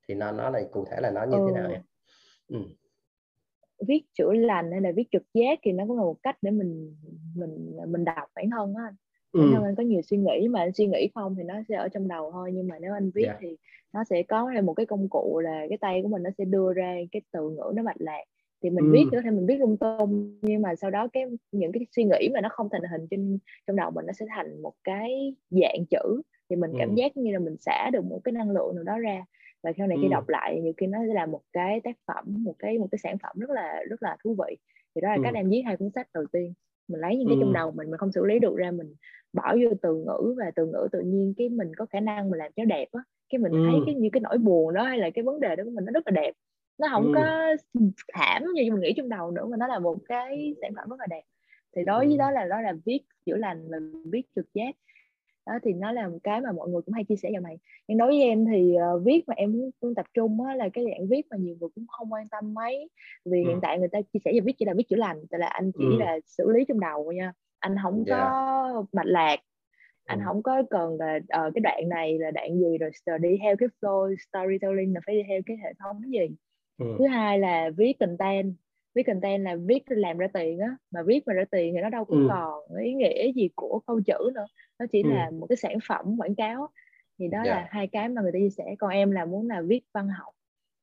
[0.08, 1.48] thì nó nó là cụ thể là nó như ừ.
[1.48, 1.78] thế nào nhỉ?
[2.48, 2.58] Ừ.
[3.88, 6.52] viết chữa lành hay là viết trực giác thì nó cũng là một cách để
[6.52, 6.96] mình
[7.36, 8.84] mình mình đọc bản thân á
[9.34, 11.76] bản thân anh có nhiều suy nghĩ mà anh suy nghĩ không thì nó sẽ
[11.76, 13.38] ở trong đầu thôi nhưng mà nếu anh viết yeah.
[13.42, 13.58] thì
[13.94, 16.74] nó sẽ có một cái công cụ là cái tay của mình nó sẽ đưa
[16.74, 18.24] ra cái từ ngữ nó mạch lạc
[18.64, 18.92] thì mình ừ.
[18.94, 22.04] viết có thể mình viết lung tung nhưng mà sau đó cái những cái suy
[22.04, 25.36] nghĩ mà nó không thành hình trên trong đầu mình nó sẽ thành một cái
[25.50, 26.94] dạng chữ thì mình cảm ừ.
[26.96, 29.26] giác như là mình xả được một cái năng lượng nào đó ra
[29.64, 32.26] và sau này khi đọc lại nhiều khi nó sẽ là một cái tác phẩm
[32.28, 34.58] một cái một cái sản phẩm rất là rất là thú vị
[34.96, 35.22] thì đó là ừ.
[35.24, 36.54] cách em viết hai cuốn sách đầu tiên
[36.88, 37.40] mình lấy những cái ừ.
[37.42, 38.96] trong đầu mình mình không xử lý được ra mình
[39.34, 42.40] bỏ vô từ ngữ và từ ngữ tự nhiên cái mình có khả năng mình
[42.40, 43.68] làm cho đẹp á cái mình ừ.
[43.72, 45.86] thấy cái như cái nỗi buồn đó hay là cái vấn đề đó của mình
[45.86, 46.34] nó rất là đẹp
[46.78, 47.12] nó không ừ.
[47.16, 47.56] có
[48.14, 51.00] thảm như mình nghĩ trong đầu nữa mà nó là một cái sản phẩm rất
[51.00, 51.24] là đẹp
[51.76, 53.78] thì đối với đó là đó là viết chữa lành và
[54.12, 54.76] viết trực giác
[55.46, 57.58] đó thì nó là một cái mà mọi người cũng hay chia sẻ giờ này
[57.88, 60.86] nhưng đối với em thì uh, viết mà em muốn tập trung á, là cái
[60.86, 62.90] dạng viết mà nhiều người cũng không quan tâm mấy
[63.26, 63.48] vì ừ.
[63.48, 65.48] hiện tại người ta chia sẻ về viết chỉ là viết chữa lành tại là
[65.48, 65.98] anh chỉ ừ.
[66.00, 68.20] là xử lý trong đầu nha anh không yeah.
[68.20, 68.82] có dạ.
[68.92, 69.40] mạch lạc
[70.06, 70.24] anh ừ.
[70.26, 73.70] không có cần là uh, cái đoạn này là đoạn gì rồi đi theo cái
[73.82, 76.36] flow storytelling là phải đi theo cái hệ thống gì
[76.78, 76.96] ừ.
[77.00, 78.54] thứ hai là viết content
[78.96, 81.90] viết content là viết làm ra tiền á mà viết mà ra tiền thì nó
[81.90, 82.28] đâu có ừ.
[82.30, 84.46] còn ý nghĩa gì của câu chữ nữa
[84.80, 85.10] nó chỉ ừ.
[85.10, 86.68] là một cái sản phẩm quảng cáo
[87.20, 87.48] thì đó yeah.
[87.48, 87.68] là dạ.
[87.72, 90.34] hai cái mà người ta chia sẻ còn em là muốn là viết văn học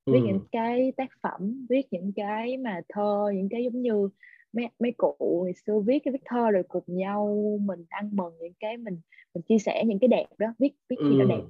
[0.06, 0.26] viết ừ.
[0.26, 4.08] những cái tác phẩm viết những cái mà thơ những cái giống như
[4.52, 8.34] mấy mấy cụ ngày xưa viết cái viết thơ rồi cùng nhau mình ăn mừng
[8.40, 9.00] những cái mình
[9.34, 11.42] mình chia sẻ những cái đẹp đó viết viết gì nó đẹp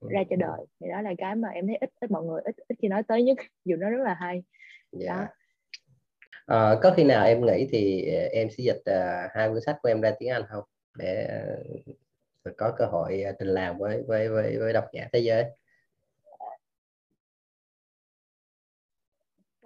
[0.00, 0.08] ừ.
[0.10, 2.56] ra cho đời thì đó là cái mà em thấy ít ít mọi người ít
[2.68, 4.42] ít khi nói tới nhất dù nó rất là hay
[5.00, 5.08] yeah.
[5.08, 5.26] đó
[6.46, 9.76] à, có khi nào em nghĩ thì ờ, em sẽ dịch uh, hai cuốn sách
[9.82, 10.64] của em ra tiếng Anh không
[10.98, 11.28] để
[12.48, 15.44] uh, có cơ hội tình làm với với với với độc giả thế giới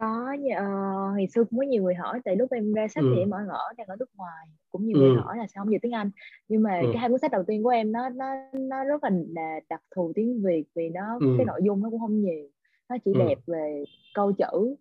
[0.01, 3.13] có uh, ngày xưa cũng có nhiều người hỏi tại lúc em ra sách ừ.
[3.15, 5.01] thì em ở ở đang ở nước ngoài cũng nhiều ừ.
[5.01, 6.11] người hỏi là sao không dịch tiếng Anh
[6.49, 6.87] nhưng mà ừ.
[6.93, 9.83] cái hai cuốn sách đầu tiên của em nó nó nó rất là, là đặc
[9.95, 11.35] thù tiếng Việt vì nó ừ.
[11.37, 12.49] cái nội dung nó cũng không nhiều
[12.89, 13.19] nó chỉ ừ.
[13.29, 14.75] đẹp về câu chữ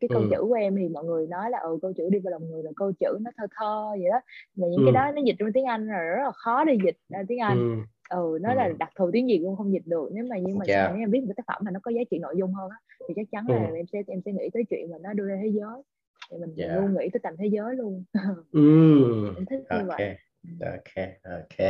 [0.00, 0.28] cái câu ừ.
[0.30, 2.62] chữ của em thì mọi người nói là ừ câu chữ đi vào lòng người
[2.62, 4.20] là câu chữ nó thơ thơ vậy đó
[4.56, 4.82] mà những ừ.
[4.86, 7.38] cái đó nó dịch trong tiếng Anh là rất là khó để dịch ra tiếng
[7.38, 8.54] Anh ừ ừ nó ừ.
[8.56, 10.90] là đặc thù tiếng Việt cũng không dịch được nếu mà nhưng mà yeah.
[10.92, 12.76] nếu em viết một tác phẩm mà nó có giá trị nội dung hơn á
[13.08, 13.76] thì chắc chắn là ừ.
[13.76, 15.82] em sẽ em sẽ nghĩ tới chuyện mà nó đưa ra thế giới
[16.30, 16.76] thì mình yeah.
[16.76, 18.04] luôn nghĩ tới tầm thế giới luôn
[18.52, 19.34] ừ.
[19.36, 20.16] em thích như vậy
[20.60, 21.68] ok ok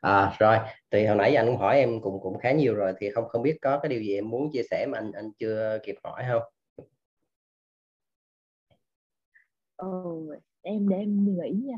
[0.00, 0.56] à, rồi
[0.90, 3.42] thì hồi nãy anh cũng hỏi em cũng cũng khá nhiều rồi thì không không
[3.42, 6.22] biết có cái điều gì em muốn chia sẻ mà anh anh chưa kịp hỏi
[6.28, 6.42] không
[9.78, 9.86] ừ,
[10.62, 11.76] em để em nghĩ nha.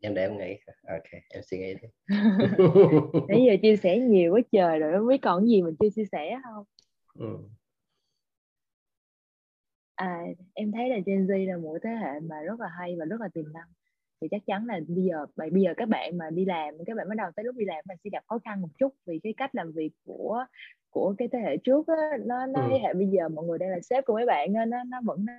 [0.00, 1.88] Em để em nghĩ ok em suy nghĩ đi.
[3.28, 6.04] Nãy giờ chia sẻ nhiều quá trời rồi không biết còn gì mình chưa chia
[6.12, 6.64] sẻ không?
[7.14, 7.38] Ừ.
[9.96, 10.22] à
[10.54, 13.20] em thấy là Gen Z là một thế hệ mà rất là hay và rất
[13.20, 13.68] là tiềm năng.
[14.20, 17.08] Thì chắc chắn là bây giờ bây giờ các bạn mà đi làm các bạn
[17.08, 19.34] bắt đầu tới lúc đi làm mình sẽ gặp khó khăn một chút vì cái
[19.36, 20.44] cách làm việc của
[20.90, 21.94] của cái thế hệ trước á,
[22.26, 22.66] nó nó ừ.
[22.70, 25.24] thế hệ bây giờ mọi người đang là sếp của mấy bạn nó nó vẫn
[25.26, 25.32] nó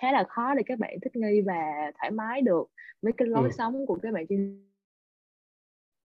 [0.00, 2.70] khá là khó để các bạn thích nghi và thoải mái được
[3.02, 3.50] với cái lối ừ.
[3.58, 4.66] sống của các bạn trên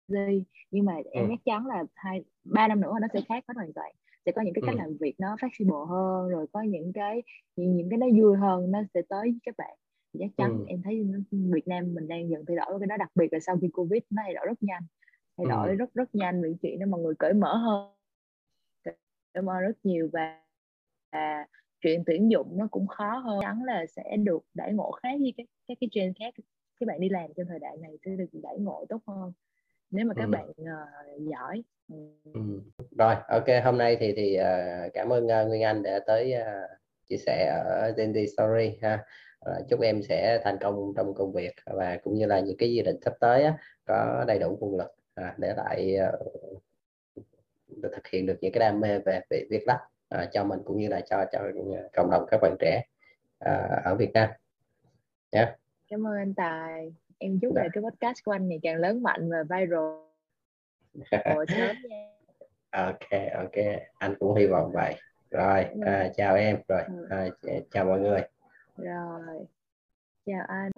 [0.08, 1.30] Z nhưng mà em ừ.
[1.30, 3.92] chắc chắn là hai ba năm nữa nó sẽ khác hết hoàn toàn
[4.26, 4.78] sẽ có những cái cách ừ.
[4.78, 7.24] làm việc nó flexible hơn rồi có những cái
[7.56, 9.78] những, những cái nó vui hơn nó sẽ tới với các bạn
[10.20, 10.66] chắc chắn ừ.
[10.68, 13.58] em thấy Việt Nam mình đang dần thay đổi cái đó đặc biệt là sau
[13.62, 14.84] khi Covid nó thay đổi rất nhanh
[15.38, 15.76] thay đổi ừ.
[15.76, 17.92] rất rất nhanh về chuyện đó mọi người cởi mở hơn
[19.34, 20.42] cởi mở rất nhiều và,
[21.12, 21.46] và
[21.86, 25.34] chuyện tuyển dụng nó cũng khó hơn chắn là sẽ được đãi ngộ khác với
[25.38, 26.34] các các cái trend khác
[26.80, 29.34] các bạn đi làm trong thời đại này sẽ được đãi ngộ tốt hơn
[29.92, 30.30] nếu mà các ừ.
[30.32, 31.96] bạn uh, giỏi ừ.
[32.34, 32.62] Ừ.
[32.98, 36.70] rồi ok hôm nay thì thì uh, cảm ơn uh, Nguyên Anh đã tới uh,
[37.10, 39.06] chia sẻ ở Dendy Story ha
[39.50, 42.74] uh, chúc em sẽ thành công trong công việc và cũng như là những cái
[42.74, 46.64] dự định sắp tới á, có đầy đủ nguồn lực uh, để lại uh,
[47.84, 49.82] thực hiện được những cái đam mê về, về việc lách
[50.16, 51.39] uh, cho mình cũng như là cho cho
[51.93, 52.82] cộng đồng các bạn trẻ
[53.45, 54.30] uh, ở Việt Nam.
[55.32, 55.60] Nhé yeah.
[55.89, 56.93] cảm ơn anh Tài.
[57.18, 57.62] Em chúc dạ.
[57.64, 60.06] là cái podcast của anh ngày càng lớn mạnh và viral.
[62.72, 63.66] Ok ok.
[63.97, 64.95] Anh cũng hy vọng vậy.
[65.32, 66.58] Rồi à, chào em.
[66.68, 67.28] Rồi à,
[67.72, 68.22] chào mọi người.
[68.78, 69.45] Rồi
[70.26, 70.72] chào anh